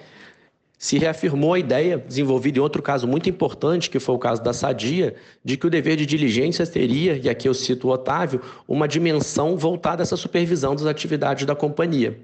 se 0.78 0.96
reafirmou 0.96 1.54
a 1.54 1.58
ideia, 1.58 1.98
desenvolvida 1.98 2.58
em 2.58 2.62
outro 2.62 2.80
caso 2.80 3.06
muito 3.06 3.28
importante, 3.28 3.90
que 3.90 3.98
foi 3.98 4.14
o 4.14 4.18
caso 4.18 4.42
da 4.42 4.52
Sadia, 4.52 5.16
de 5.44 5.56
que 5.56 5.66
o 5.66 5.70
dever 5.70 5.96
de 5.96 6.06
diligência 6.06 6.64
teria, 6.64 7.16
e 7.18 7.28
aqui 7.28 7.48
eu 7.48 7.52
cito 7.52 7.88
o 7.88 7.90
Otávio, 7.90 8.40
uma 8.66 8.86
dimensão 8.86 9.56
voltada 9.56 10.02
a 10.02 10.04
essa 10.04 10.16
supervisão 10.16 10.76
das 10.76 10.86
atividades 10.86 11.44
da 11.44 11.56
companhia. 11.56 12.18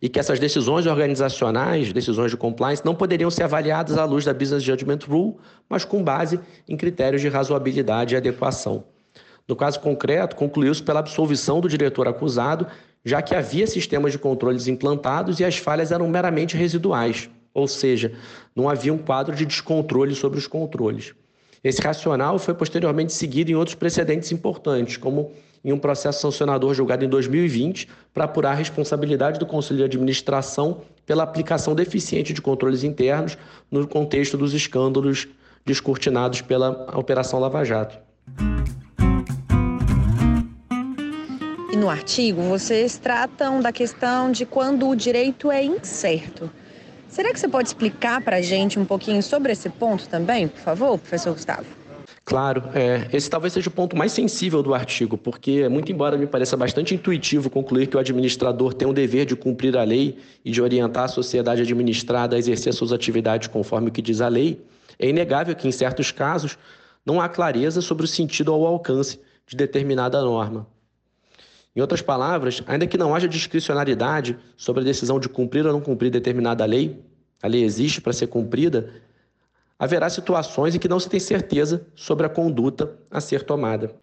E 0.00 0.08
que 0.08 0.18
essas 0.18 0.38
decisões 0.38 0.86
organizacionais, 0.86 1.92
decisões 1.92 2.30
de 2.30 2.36
compliance, 2.36 2.84
não 2.84 2.94
poderiam 2.94 3.30
ser 3.30 3.44
avaliadas 3.44 3.96
à 3.96 4.04
luz 4.04 4.24
da 4.24 4.34
Business 4.34 4.62
Judgment 4.62 4.98
Rule, 5.08 5.36
mas 5.68 5.84
com 5.84 6.02
base 6.02 6.38
em 6.68 6.76
critérios 6.76 7.22
de 7.22 7.28
razoabilidade 7.28 8.14
e 8.14 8.16
adequação. 8.16 8.84
No 9.48 9.56
caso 9.56 9.80
concreto, 9.80 10.36
concluiu-se 10.36 10.82
pela 10.82 11.00
absolvição 11.00 11.60
do 11.60 11.68
diretor 11.68 12.08
acusado, 12.08 12.66
já 13.04 13.22
que 13.22 13.34
havia 13.34 13.66
sistemas 13.66 14.12
de 14.12 14.18
controles 14.18 14.66
implantados 14.66 15.38
e 15.38 15.44
as 15.44 15.56
falhas 15.56 15.92
eram 15.92 16.08
meramente 16.08 16.56
residuais, 16.56 17.30
ou 17.54 17.68
seja, 17.68 18.12
não 18.54 18.68
havia 18.68 18.92
um 18.92 18.98
quadro 18.98 19.34
de 19.34 19.46
descontrole 19.46 20.14
sobre 20.14 20.38
os 20.38 20.46
controles. 20.46 21.14
Esse 21.66 21.82
racional 21.82 22.38
foi 22.38 22.54
posteriormente 22.54 23.12
seguido 23.12 23.50
em 23.50 23.56
outros 23.56 23.74
precedentes 23.74 24.30
importantes, 24.30 24.96
como 24.96 25.32
em 25.64 25.72
um 25.72 25.78
processo 25.80 26.20
sancionador 26.20 26.72
julgado 26.72 27.04
em 27.04 27.08
2020 27.08 27.88
para 28.14 28.22
apurar 28.22 28.52
a 28.52 28.54
responsabilidade 28.54 29.40
do 29.40 29.46
Conselho 29.46 29.78
de 29.78 29.84
Administração 29.84 30.82
pela 31.04 31.24
aplicação 31.24 31.74
deficiente 31.74 32.32
de 32.32 32.40
controles 32.40 32.84
internos 32.84 33.36
no 33.68 33.84
contexto 33.84 34.38
dos 34.38 34.54
escândalos 34.54 35.26
descortinados 35.64 36.40
pela 36.40 36.86
Operação 36.96 37.40
Lava 37.40 37.64
Jato. 37.64 37.98
E 41.72 41.76
no 41.76 41.90
artigo, 41.90 42.42
vocês 42.42 42.96
tratam 42.96 43.60
da 43.60 43.72
questão 43.72 44.30
de 44.30 44.46
quando 44.46 44.88
o 44.88 44.94
direito 44.94 45.50
é 45.50 45.64
incerto. 45.64 46.48
Será 47.08 47.32
que 47.32 47.40
você 47.40 47.48
pode 47.48 47.68
explicar 47.68 48.20
para 48.20 48.36
a 48.36 48.42
gente 48.42 48.78
um 48.78 48.84
pouquinho 48.84 49.22
sobre 49.22 49.52
esse 49.52 49.68
ponto 49.68 50.08
também, 50.08 50.48
por 50.48 50.60
favor, 50.60 50.98
professor 50.98 51.32
Gustavo? 51.32 51.66
Claro, 52.24 52.64
é, 52.74 53.08
esse 53.12 53.30
talvez 53.30 53.52
seja 53.52 53.68
o 53.68 53.72
ponto 53.72 53.96
mais 53.96 54.10
sensível 54.10 54.60
do 54.60 54.74
artigo, 54.74 55.16
porque, 55.16 55.68
muito 55.68 55.92
embora 55.92 56.18
me 56.18 56.26
pareça 56.26 56.56
bastante 56.56 56.92
intuitivo 56.92 57.48
concluir 57.48 57.86
que 57.86 57.96
o 57.96 58.00
administrador 58.00 58.74
tem 58.74 58.88
o 58.88 58.92
dever 58.92 59.24
de 59.24 59.36
cumprir 59.36 59.76
a 59.76 59.84
lei 59.84 60.18
e 60.44 60.50
de 60.50 60.60
orientar 60.60 61.04
a 61.04 61.08
sociedade 61.08 61.62
administrada 61.62 62.34
a 62.34 62.38
exercer 62.38 62.74
suas 62.74 62.92
atividades 62.92 63.46
conforme 63.46 63.88
o 63.90 63.92
que 63.92 64.02
diz 64.02 64.20
a 64.20 64.26
lei, 64.26 64.60
é 64.98 65.08
inegável 65.08 65.54
que, 65.54 65.68
em 65.68 65.72
certos 65.72 66.10
casos, 66.10 66.58
não 67.04 67.20
há 67.20 67.28
clareza 67.28 67.80
sobre 67.80 68.04
o 68.04 68.08
sentido 68.08 68.52
ou 68.52 68.66
alcance 68.66 69.20
de 69.46 69.56
determinada 69.56 70.20
norma. 70.20 70.66
Em 71.76 71.80
outras 71.82 72.00
palavras, 72.00 72.62
ainda 72.66 72.86
que 72.86 72.96
não 72.96 73.14
haja 73.14 73.28
discricionariedade 73.28 74.38
sobre 74.56 74.80
a 74.80 74.84
decisão 74.84 75.20
de 75.20 75.28
cumprir 75.28 75.66
ou 75.66 75.72
não 75.74 75.80
cumprir 75.82 76.10
determinada 76.10 76.64
lei, 76.64 77.04
a 77.42 77.46
lei 77.46 77.62
existe 77.62 78.00
para 78.00 78.14
ser 78.14 78.28
cumprida, 78.28 78.94
haverá 79.78 80.08
situações 80.08 80.74
em 80.74 80.78
que 80.78 80.88
não 80.88 80.98
se 80.98 81.10
tem 81.10 81.20
certeza 81.20 81.86
sobre 81.94 82.24
a 82.24 82.30
conduta 82.30 82.96
a 83.10 83.20
ser 83.20 83.42
tomada. 83.42 83.94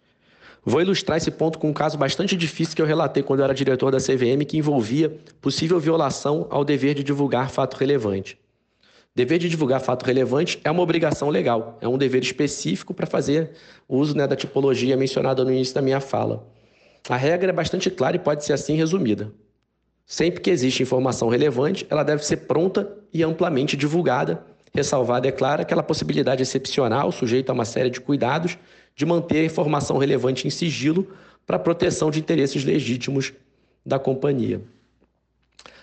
Vou 0.64 0.80
ilustrar 0.80 1.18
esse 1.18 1.32
ponto 1.32 1.58
com 1.58 1.68
um 1.68 1.72
caso 1.72 1.98
bastante 1.98 2.36
difícil 2.36 2.76
que 2.76 2.80
eu 2.80 2.86
relatei 2.86 3.24
quando 3.24 3.40
eu 3.40 3.44
era 3.44 3.52
diretor 3.52 3.90
da 3.90 3.98
CVM, 3.98 4.46
que 4.46 4.56
envolvia 4.56 5.18
possível 5.40 5.80
violação 5.80 6.46
ao 6.50 6.64
dever 6.64 6.94
de 6.94 7.02
divulgar 7.02 7.50
fato 7.50 7.74
relevante. 7.74 8.38
Dever 9.16 9.38
de 9.40 9.48
divulgar 9.48 9.80
fato 9.80 10.04
relevante 10.04 10.60
é 10.62 10.70
uma 10.70 10.82
obrigação 10.82 11.28
legal, 11.28 11.76
é 11.80 11.88
um 11.88 11.98
dever 11.98 12.22
específico 12.22 12.94
para 12.94 13.06
fazer 13.06 13.50
uso 13.88 14.16
né, 14.16 14.28
da 14.28 14.36
tipologia 14.36 14.96
mencionada 14.96 15.44
no 15.44 15.50
início 15.50 15.74
da 15.74 15.82
minha 15.82 16.00
fala. 16.00 16.53
A 17.08 17.16
regra 17.16 17.50
é 17.50 17.52
bastante 17.52 17.90
clara 17.90 18.16
e 18.16 18.18
pode 18.18 18.44
ser 18.44 18.54
assim 18.54 18.74
resumida. 18.76 19.30
Sempre 20.06 20.40
que 20.40 20.50
existe 20.50 20.82
informação 20.82 21.28
relevante, 21.28 21.86
ela 21.90 22.02
deve 22.02 22.24
ser 22.24 22.38
pronta 22.38 22.90
e 23.12 23.22
amplamente 23.22 23.76
divulgada, 23.76 24.44
ressalvada, 24.74 25.28
é 25.28 25.32
claro, 25.32 25.62
aquela 25.62 25.82
possibilidade 25.82 26.42
excepcional, 26.42 27.12
sujeita 27.12 27.52
a 27.52 27.54
uma 27.54 27.64
série 27.64 27.90
de 27.90 28.00
cuidados, 28.00 28.58
de 28.96 29.06
manter 29.06 29.40
a 29.40 29.44
informação 29.44 29.98
relevante 29.98 30.46
em 30.46 30.50
sigilo 30.50 31.06
para 31.46 31.58
proteção 31.58 32.10
de 32.10 32.18
interesses 32.18 32.64
legítimos 32.64 33.32
da 33.84 33.98
companhia. 33.98 34.62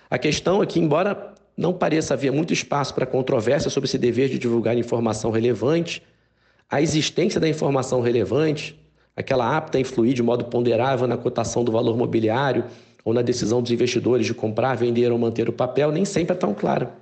A 0.10 0.18
questão 0.18 0.62
é 0.62 0.66
que, 0.66 0.80
embora 0.80 1.36
não 1.56 1.72
pareça 1.72 2.16
haver 2.16 2.32
muito 2.32 2.52
espaço 2.52 2.94
para 2.94 3.06
controvérsia 3.06 3.70
sobre 3.70 3.88
esse 3.88 3.98
dever 3.98 4.28
de 4.28 4.40
divulgar 4.40 4.76
informação 4.78 5.30
relevante, 5.30 6.02
a 6.70 6.82
existência 6.82 7.40
da 7.40 7.48
informação 7.48 8.02
relevante, 8.02 8.81
aquela 9.16 9.56
apta 9.56 9.78
a 9.78 9.82
influir 9.82 10.14
de 10.14 10.24
modo 10.24 10.46
ponderável 10.46 11.08
na 11.08 11.18
cotação 11.18 11.64
do 11.64 11.72
valor 11.72 11.98
mobiliário 11.98 12.66
ou 13.04 13.14
na 13.14 13.22
decisão 13.22 13.62
dos 13.62 13.72
investidores 13.72 14.26
de 14.26 14.34
comprar, 14.34 14.76
vender 14.76 15.12
ou 15.12 15.18
manter 15.18 15.50
o 15.50 15.54
papel, 15.54 15.92
nem 15.92 16.06
sempre 16.06 16.34
é 16.34 16.38
tão 16.38 16.54
clara. 16.54 16.94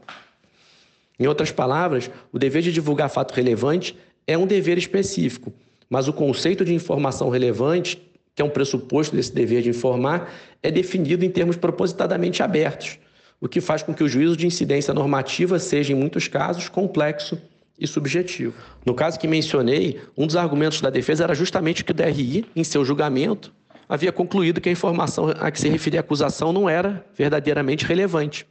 Em 1.19 1.27
outras 1.27 1.51
palavras, 1.51 2.09
o 2.31 2.39
dever 2.39 2.61
de 2.61 2.71
divulgar 2.71 3.09
fato 3.09 3.33
relevante 3.33 3.97
é 4.25 4.37
um 4.37 4.47
dever 4.47 4.77
específico, 4.77 5.51
mas 5.89 6.07
o 6.07 6.13
conceito 6.13 6.63
de 6.63 6.73
informação 6.73 7.29
relevante, 7.29 8.01
que 8.33 8.41
é 8.41 8.45
um 8.45 8.49
pressuposto 8.49 9.15
desse 9.15 9.33
dever 9.33 9.61
de 9.61 9.69
informar, 9.69 10.31
é 10.63 10.71
definido 10.71 11.25
em 11.25 11.29
termos 11.29 11.57
propositadamente 11.57 12.41
abertos, 12.41 12.97
o 13.41 13.49
que 13.49 13.59
faz 13.59 13.83
com 13.83 13.93
que 13.93 14.03
o 14.03 14.07
juízo 14.07 14.37
de 14.37 14.47
incidência 14.47 14.93
normativa 14.93 15.59
seja, 15.59 15.91
em 15.91 15.95
muitos 15.95 16.27
casos, 16.27 16.69
complexo 16.69 17.37
e 17.79 17.87
subjetivo. 17.87 18.53
No 18.85 18.93
caso 18.93 19.19
que 19.19 19.27
mencionei, 19.27 19.99
um 20.17 20.27
dos 20.27 20.35
argumentos 20.35 20.81
da 20.81 20.89
defesa 20.89 21.23
era 21.23 21.33
justamente 21.33 21.83
que 21.83 21.91
o 21.91 21.93
DRI, 21.93 22.45
em 22.55 22.63
seu 22.63 22.83
julgamento, 22.83 23.53
havia 23.87 24.11
concluído 24.11 24.61
que 24.61 24.69
a 24.69 24.71
informação 24.71 25.33
a 25.39 25.49
que 25.49 25.59
se 25.59 25.69
referia 25.69 25.99
a 25.99 26.01
acusação 26.01 26.53
não 26.53 26.69
era 26.69 27.05
verdadeiramente 27.15 27.85
relevante. 27.85 28.45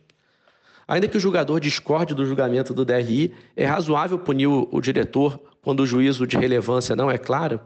Ainda 0.87 1.07
que 1.07 1.17
o 1.17 1.21
julgador 1.21 1.61
discorde 1.61 2.15
do 2.15 2.25
julgamento 2.25 2.73
do 2.73 2.85
DRI, 2.85 3.35
é 3.55 3.67
razoável 3.67 4.19
punir 4.19 4.47
o, 4.47 4.67
o 4.73 4.81
diretor 4.81 5.39
quando 5.61 5.81
o 5.81 5.87
juízo 5.87 6.27
de 6.27 6.39
relevância 6.39 6.97
não 6.97 7.11
é 7.11 7.19
claro? 7.19 7.61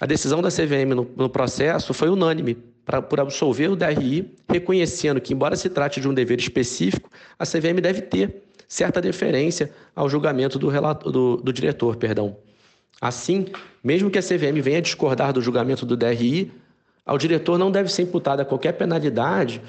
A 0.00 0.06
decisão 0.06 0.42
da 0.42 0.50
CVM 0.50 0.94
no, 0.94 1.10
no 1.16 1.28
processo 1.28 1.92
foi 1.94 2.08
unânime 2.08 2.56
pra, 2.84 3.00
por 3.00 3.20
absolver 3.20 3.70
o 3.70 3.76
DRI, 3.76 4.34
reconhecendo 4.48 5.20
que, 5.20 5.32
embora 5.32 5.56
se 5.56 5.68
trate 5.68 6.00
de 6.00 6.08
um 6.08 6.14
dever 6.14 6.38
específico, 6.38 7.10
a 7.38 7.44
CVM 7.46 7.80
deve 7.82 8.02
ter 8.02 8.44
certa 8.70 9.00
deferência 9.00 9.72
ao 9.96 10.08
julgamento 10.08 10.56
do, 10.56 10.70
do, 11.10 11.36
do 11.38 11.52
diretor. 11.52 11.96
Perdão. 11.96 12.36
Assim, 13.00 13.46
mesmo 13.82 14.08
que 14.08 14.18
a 14.18 14.22
CVM 14.22 14.62
venha 14.62 14.80
discordar 14.80 15.32
do 15.32 15.42
julgamento 15.42 15.84
do 15.84 15.96
DRI, 15.96 16.52
ao 17.04 17.18
diretor 17.18 17.58
não 17.58 17.72
deve 17.72 17.90
ser 17.90 18.02
imputada 18.02 18.44
qualquer 18.44 18.72
penalidade 18.72 19.60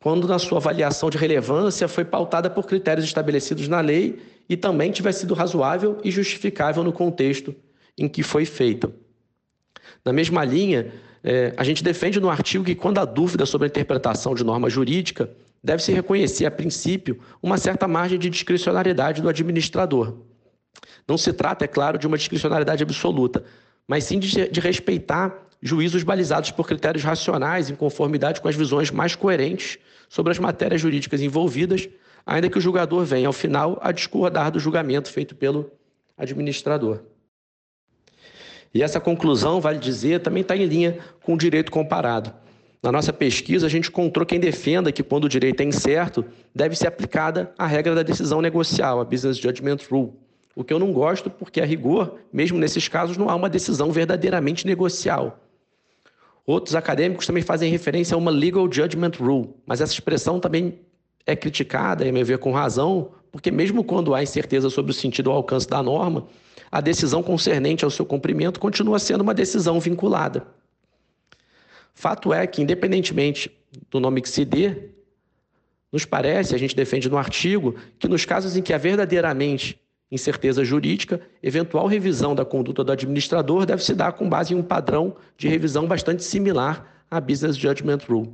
quando 0.00 0.26
na 0.26 0.40
sua 0.40 0.58
avaliação 0.58 1.08
de 1.08 1.16
relevância 1.16 1.86
foi 1.86 2.04
pautada 2.04 2.50
por 2.50 2.66
critérios 2.66 3.06
estabelecidos 3.06 3.68
na 3.68 3.80
lei 3.80 4.18
e 4.48 4.56
também 4.56 4.90
tiver 4.90 5.12
sido 5.12 5.34
razoável 5.34 5.98
e 6.02 6.10
justificável 6.10 6.82
no 6.82 6.92
contexto 6.92 7.54
em 7.96 8.08
que 8.08 8.24
foi 8.24 8.44
feita. 8.44 8.90
Na 10.04 10.12
mesma 10.12 10.44
linha, 10.44 10.92
é, 11.22 11.52
a 11.56 11.62
gente 11.62 11.84
defende 11.84 12.18
no 12.18 12.30
artigo 12.30 12.64
que, 12.64 12.74
quando 12.74 12.98
há 12.98 13.04
dúvida 13.04 13.46
sobre 13.46 13.66
a 13.66 13.68
interpretação 13.68 14.34
de 14.34 14.42
norma 14.42 14.68
jurídica, 14.68 15.30
deve-se 15.62 15.92
reconhecer, 15.92 16.46
a 16.46 16.50
princípio, 16.50 17.20
uma 17.42 17.58
certa 17.58 17.88
margem 17.88 18.18
de 18.18 18.30
discricionariedade 18.30 19.20
do 19.20 19.28
administrador. 19.28 20.18
Não 21.06 21.18
se 21.18 21.32
trata, 21.32 21.64
é 21.64 21.68
claro, 21.68 21.98
de 21.98 22.06
uma 22.06 22.18
discricionariedade 22.18 22.82
absoluta, 22.82 23.44
mas 23.86 24.04
sim 24.04 24.18
de, 24.18 24.48
de 24.48 24.60
respeitar 24.60 25.46
juízos 25.60 26.02
balizados 26.02 26.50
por 26.50 26.66
critérios 26.66 27.02
racionais, 27.02 27.70
em 27.70 27.74
conformidade 27.74 28.40
com 28.40 28.48
as 28.48 28.54
visões 28.54 28.90
mais 28.90 29.16
coerentes 29.16 29.78
sobre 30.08 30.32
as 30.32 30.38
matérias 30.38 30.80
jurídicas 30.80 31.20
envolvidas, 31.20 31.88
ainda 32.24 32.48
que 32.48 32.58
o 32.58 32.60
julgador 32.60 33.04
venha, 33.04 33.26
ao 33.26 33.32
final, 33.32 33.78
a 33.82 33.90
discordar 33.90 34.50
do 34.50 34.60
julgamento 34.60 35.10
feito 35.10 35.34
pelo 35.34 35.70
administrador. 36.16 37.00
E 38.72 38.82
essa 38.82 39.00
conclusão, 39.00 39.60
vale 39.60 39.78
dizer, 39.78 40.20
também 40.20 40.42
está 40.42 40.54
em 40.56 40.66
linha 40.66 40.98
com 41.22 41.34
o 41.34 41.38
direito 41.38 41.72
comparado. 41.72 42.32
Na 42.82 42.92
nossa 42.92 43.12
pesquisa, 43.12 43.66
a 43.66 43.68
gente 43.68 43.88
encontrou 43.88 44.24
quem 44.24 44.38
defenda 44.38 44.92
que, 44.92 45.02
quando 45.02 45.24
o 45.24 45.28
direito 45.28 45.60
é 45.60 45.64
incerto, 45.64 46.24
deve 46.54 46.76
ser 46.76 46.86
aplicada 46.86 47.52
a 47.58 47.66
regra 47.66 47.94
da 47.94 48.02
decisão 48.02 48.40
negocial, 48.40 49.00
a 49.00 49.04
Business 49.04 49.36
Judgment 49.36 49.78
Rule. 49.90 50.12
O 50.54 50.62
que 50.62 50.72
eu 50.72 50.78
não 50.78 50.92
gosto, 50.92 51.28
porque, 51.28 51.60
a 51.60 51.64
rigor, 51.64 52.18
mesmo 52.32 52.58
nesses 52.58 52.86
casos, 52.86 53.16
não 53.16 53.28
há 53.28 53.34
uma 53.34 53.48
decisão 53.48 53.90
verdadeiramente 53.90 54.66
negocial. 54.66 55.40
Outros 56.46 56.74
acadêmicos 56.74 57.26
também 57.26 57.42
fazem 57.42 57.70
referência 57.70 58.14
a 58.14 58.18
uma 58.18 58.30
Legal 58.30 58.68
Judgment 58.72 59.12
Rule, 59.18 59.50
mas 59.66 59.80
essa 59.80 59.92
expressão 59.92 60.40
também 60.40 60.78
é 61.26 61.36
criticada, 61.36 62.08
a 62.08 62.12
meu 62.12 62.24
ver, 62.24 62.38
com 62.38 62.52
razão, 62.52 63.10
porque, 63.30 63.50
mesmo 63.50 63.84
quando 63.84 64.14
há 64.14 64.22
incerteza 64.22 64.70
sobre 64.70 64.92
o 64.92 64.94
sentido 64.94 65.30
ou 65.30 65.36
alcance 65.36 65.68
da 65.68 65.82
norma, 65.82 66.26
a 66.70 66.80
decisão 66.80 67.22
concernente 67.22 67.84
ao 67.84 67.90
seu 67.90 68.06
cumprimento 68.06 68.60
continua 68.60 68.98
sendo 68.98 69.20
uma 69.22 69.34
decisão 69.34 69.78
vinculada. 69.80 70.46
Fato 71.98 72.32
é 72.32 72.46
que, 72.46 72.62
independentemente 72.62 73.50
do 73.90 73.98
nome 73.98 74.22
que 74.22 74.28
se 74.28 74.44
dê, 74.44 74.90
nos 75.90 76.04
parece, 76.04 76.54
a 76.54 76.58
gente 76.58 76.76
defende 76.76 77.10
no 77.10 77.18
artigo, 77.18 77.74
que 77.98 78.06
nos 78.06 78.24
casos 78.24 78.56
em 78.56 78.62
que 78.62 78.72
há 78.72 78.78
verdadeiramente 78.78 79.80
incerteza 80.08 80.64
jurídica, 80.64 81.20
eventual 81.42 81.88
revisão 81.88 82.36
da 82.36 82.44
conduta 82.44 82.84
do 82.84 82.92
administrador 82.92 83.66
deve 83.66 83.82
se 83.82 83.96
dar 83.96 84.12
com 84.12 84.28
base 84.28 84.54
em 84.54 84.56
um 84.56 84.62
padrão 84.62 85.16
de 85.36 85.48
revisão 85.48 85.88
bastante 85.88 86.22
similar 86.22 87.04
à 87.10 87.20
Business 87.20 87.56
Judgment 87.56 87.98
Rule. 88.08 88.30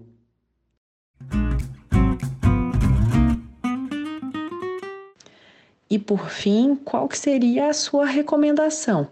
E 5.88 5.98
por 5.98 6.28
fim, 6.28 6.76
qual 6.76 7.08
que 7.08 7.16
seria 7.16 7.70
a 7.70 7.72
sua 7.72 8.04
recomendação 8.04 9.08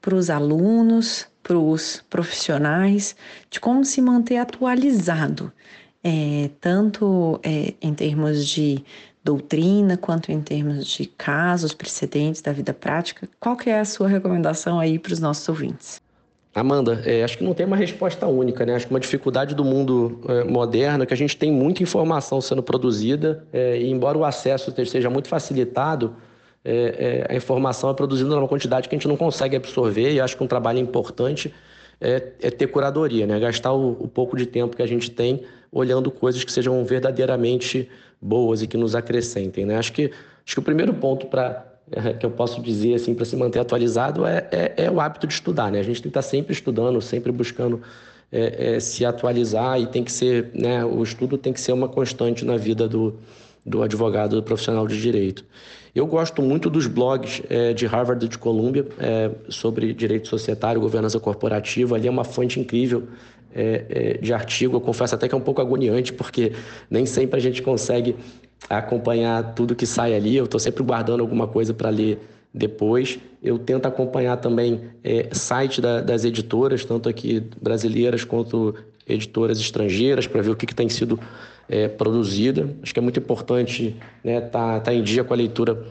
para 0.00 0.14
os 0.14 0.30
alunos, 0.30 1.26
para 1.46 1.56
os 1.56 2.02
profissionais, 2.10 3.14
de 3.48 3.60
como 3.60 3.84
se 3.84 4.02
manter 4.02 4.38
atualizado, 4.38 5.52
é, 6.02 6.50
tanto 6.60 7.38
é, 7.44 7.74
em 7.80 7.94
termos 7.94 8.44
de 8.44 8.82
doutrina 9.22 9.96
quanto 9.96 10.32
em 10.32 10.40
termos 10.40 10.86
de 10.86 11.06
casos 11.06 11.72
precedentes 11.72 12.42
da 12.42 12.52
vida 12.52 12.74
prática. 12.74 13.28
Qual 13.38 13.56
que 13.56 13.70
é 13.70 13.78
a 13.78 13.84
sua 13.84 14.08
recomendação 14.08 14.80
aí 14.80 14.98
para 14.98 15.12
os 15.12 15.20
nossos 15.20 15.48
ouvintes? 15.48 16.00
Amanda, 16.52 17.00
é, 17.04 17.22
acho 17.22 17.38
que 17.38 17.44
não 17.44 17.54
tem 17.54 17.64
uma 17.64 17.76
resposta 17.76 18.26
única, 18.26 18.66
né? 18.66 18.74
Acho 18.74 18.86
que 18.86 18.92
uma 18.92 18.98
dificuldade 18.98 19.54
do 19.54 19.64
mundo 19.64 20.20
é, 20.28 20.42
moderno 20.42 21.04
é 21.04 21.06
que 21.06 21.14
a 21.14 21.16
gente 21.16 21.36
tem 21.36 21.52
muita 21.52 21.82
informação 21.82 22.40
sendo 22.40 22.62
produzida 22.62 23.44
é, 23.52 23.78
e 23.78 23.88
embora 23.88 24.18
o 24.18 24.24
acesso 24.24 24.74
seja 24.84 25.10
muito 25.10 25.28
facilitado, 25.28 26.16
é, 26.68 27.26
é, 27.28 27.32
a 27.32 27.36
informação 27.36 27.88
é 27.90 27.94
produzida 27.94 28.28
numa 28.28 28.48
quantidade 28.48 28.88
que 28.88 28.94
a 28.94 28.98
gente 28.98 29.06
não 29.06 29.16
consegue 29.16 29.54
absorver 29.54 30.12
e 30.12 30.20
acho 30.20 30.36
que 30.36 30.42
um 30.42 30.48
trabalho 30.48 30.80
importante 30.80 31.54
é, 32.00 32.32
é 32.42 32.50
ter 32.50 32.66
curadoria, 32.66 33.24
né? 33.24 33.38
gastar 33.38 33.72
o, 33.72 33.92
o, 33.92 34.08
pouco 34.08 34.36
de 34.36 34.46
tempo 34.46 34.76
que 34.76 34.82
a 34.82 34.86
gente 34.86 35.08
tem 35.08 35.42
olhando 35.70 36.10
coisas 36.10 36.42
que 36.42 36.50
sejam 36.50 36.84
verdadeiramente 36.84 37.88
boas 38.20 38.62
e 38.62 38.66
que 38.66 38.76
nos 38.76 38.96
acrescentem. 38.96 39.64
Né? 39.64 39.76
Acho, 39.76 39.92
que, 39.92 40.10
acho 40.44 40.54
que 40.56 40.58
o 40.58 40.62
primeiro 40.62 40.92
ponto 40.92 41.26
para 41.26 41.64
é, 41.92 42.12
que 42.14 42.26
eu 42.26 42.30
posso 42.32 42.60
dizer 42.60 42.94
assim 42.94 43.14
para 43.14 43.24
se 43.24 43.36
manter 43.36 43.60
atualizado 43.60 44.26
é, 44.26 44.48
é, 44.50 44.74
é, 44.84 44.90
o 44.90 45.00
hábito 45.00 45.28
de 45.28 45.34
estudar. 45.34 45.70
Né? 45.70 45.78
A 45.78 45.84
gente 45.84 46.02
tem 46.02 46.10
que 46.10 46.18
estar 46.18 46.22
sempre 46.22 46.52
estudando, 46.52 47.00
sempre 47.00 47.30
buscando 47.30 47.80
é, 48.32 48.74
é, 48.74 48.80
se 48.80 49.04
atualizar 49.04 49.80
e 49.80 49.86
tem 49.86 50.02
que 50.02 50.10
ser, 50.10 50.50
né, 50.52 50.84
o 50.84 51.00
estudo 51.00 51.38
tem 51.38 51.52
que 51.52 51.60
ser 51.60 51.70
uma 51.70 51.88
constante 51.88 52.44
na 52.44 52.56
vida 52.56 52.88
do, 52.88 53.14
do 53.64 53.84
advogado 53.84 54.34
do 54.34 54.42
profissional 54.42 54.84
de 54.88 55.00
direito. 55.00 55.44
Eu 55.96 56.06
gosto 56.06 56.42
muito 56.42 56.68
dos 56.68 56.86
blogs 56.86 57.42
é, 57.48 57.72
de 57.72 57.86
Harvard 57.86 58.26
e 58.26 58.28
de 58.28 58.36
Columbia 58.36 58.86
é, 58.98 59.30
sobre 59.48 59.94
direito 59.94 60.28
societário, 60.28 60.78
governança 60.78 61.18
corporativa. 61.18 61.96
Ali 61.96 62.06
é 62.06 62.10
uma 62.10 62.22
fonte 62.22 62.60
incrível 62.60 63.04
é, 63.54 64.18
de 64.20 64.34
artigo. 64.34 64.76
Eu 64.76 64.80
confesso 64.82 65.14
até 65.14 65.26
que 65.26 65.34
é 65.34 65.38
um 65.38 65.40
pouco 65.40 65.58
agoniante, 65.58 66.12
porque 66.12 66.52
nem 66.90 67.06
sempre 67.06 67.38
a 67.38 67.40
gente 67.40 67.62
consegue 67.62 68.14
acompanhar 68.68 69.54
tudo 69.54 69.74
que 69.74 69.86
sai 69.86 70.14
ali. 70.14 70.36
Eu 70.36 70.44
estou 70.44 70.60
sempre 70.60 70.82
guardando 70.82 71.22
alguma 71.22 71.48
coisa 71.48 71.72
para 71.72 71.88
ler 71.88 72.18
depois. 72.52 73.18
Eu 73.42 73.58
tento 73.58 73.86
acompanhar 73.86 74.36
também 74.36 74.82
é, 75.02 75.30
site 75.32 75.80
da, 75.80 76.02
das 76.02 76.26
editoras, 76.26 76.84
tanto 76.84 77.08
aqui 77.08 77.42
brasileiras 77.58 78.22
quanto 78.22 78.74
editoras 79.08 79.58
estrangeiras, 79.58 80.26
para 80.26 80.42
ver 80.42 80.50
o 80.50 80.56
que, 80.56 80.66
que 80.66 80.74
tem 80.74 80.88
sido 80.88 81.18
é, 81.68 81.88
produzida. 81.88 82.68
Acho 82.82 82.92
que 82.92 82.98
é 82.98 83.02
muito 83.02 83.18
importante 83.20 83.96
estar 84.24 84.24
né, 84.24 84.40
tá, 84.40 84.80
tá 84.80 84.94
em 84.94 85.02
dia 85.02 85.24
com 85.24 85.32
a 85.32 85.36
leitura 85.36 85.82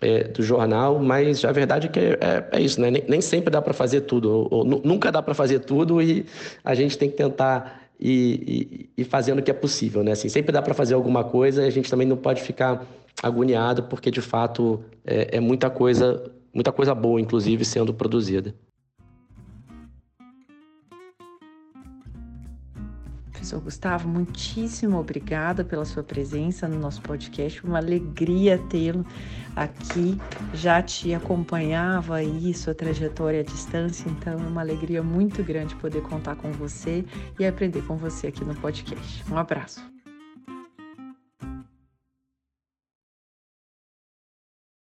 é, 0.00 0.24
do 0.24 0.42
jornal, 0.42 0.98
mas 0.98 1.44
a 1.44 1.52
verdade 1.52 1.86
é 1.86 1.90
que 1.90 1.98
é, 1.98 2.48
é, 2.52 2.60
isso, 2.60 2.80
né? 2.80 2.90
Nem, 2.90 3.04
nem, 3.08 3.20
sempre 3.20 3.50
dá 3.50 3.60
para 3.60 3.74
fazer 3.74 4.02
tudo, 4.02 4.30
ou, 4.30 4.48
ou, 4.50 4.64
nunca 4.64 5.10
dá 5.10 5.22
para 5.22 5.34
fazer 5.34 5.60
tudo 5.60 6.00
e 6.00 6.26
a 6.64 6.74
gente 6.74 6.96
tem 6.96 7.10
que 7.10 7.16
tentar 7.16 7.82
ir, 7.98 8.42
ir, 8.48 8.90
ir 8.96 9.04
fazendo 9.04 9.40
o 9.40 9.42
que 9.42 9.50
é 9.50 9.54
possível, 9.54 10.04
né? 10.04 10.12
Assim, 10.12 10.28
sempre 10.28 10.52
dá 10.52 10.62
para 10.62 10.74
fazer 10.74 10.94
alguma 10.94 11.24
coisa 11.24 11.64
e 11.64 11.66
a 11.66 11.70
gente 11.70 11.90
também 11.90 12.06
não 12.06 12.16
pode 12.16 12.42
ficar 12.42 12.86
agoniado, 13.22 13.84
porque 13.84 14.10
de 14.10 14.20
fato 14.20 14.80
é, 15.04 15.36
é 15.36 15.40
muita 15.40 15.68
coisa, 15.68 16.30
muita 16.54 16.70
coisa 16.70 16.94
boa, 16.94 17.20
inclusive, 17.20 17.64
sendo 17.64 17.92
produzida. 17.92 18.54
Professor 23.48 23.64
Gustavo, 23.64 24.08
muitíssimo 24.08 24.98
obrigada 24.98 25.64
pela 25.64 25.86
sua 25.86 26.02
presença 26.02 26.68
no 26.68 26.78
nosso 26.78 27.00
podcast. 27.00 27.64
Uma 27.64 27.78
alegria 27.78 28.58
tê-lo 28.68 29.06
aqui. 29.56 30.20
Já 30.52 30.82
te 30.82 31.14
acompanhava 31.14 32.16
aí 32.16 32.52
sua 32.52 32.74
trajetória 32.74 33.40
à 33.40 33.42
distância, 33.42 34.06
então 34.10 34.34
é 34.34 34.36
uma 34.36 34.60
alegria 34.60 35.02
muito 35.02 35.42
grande 35.42 35.74
poder 35.76 36.02
contar 36.02 36.36
com 36.36 36.52
você 36.52 37.06
e 37.38 37.46
aprender 37.46 37.80
com 37.86 37.96
você 37.96 38.26
aqui 38.26 38.44
no 38.44 38.54
podcast. 38.54 39.24
Um 39.32 39.38
abraço. 39.38 39.97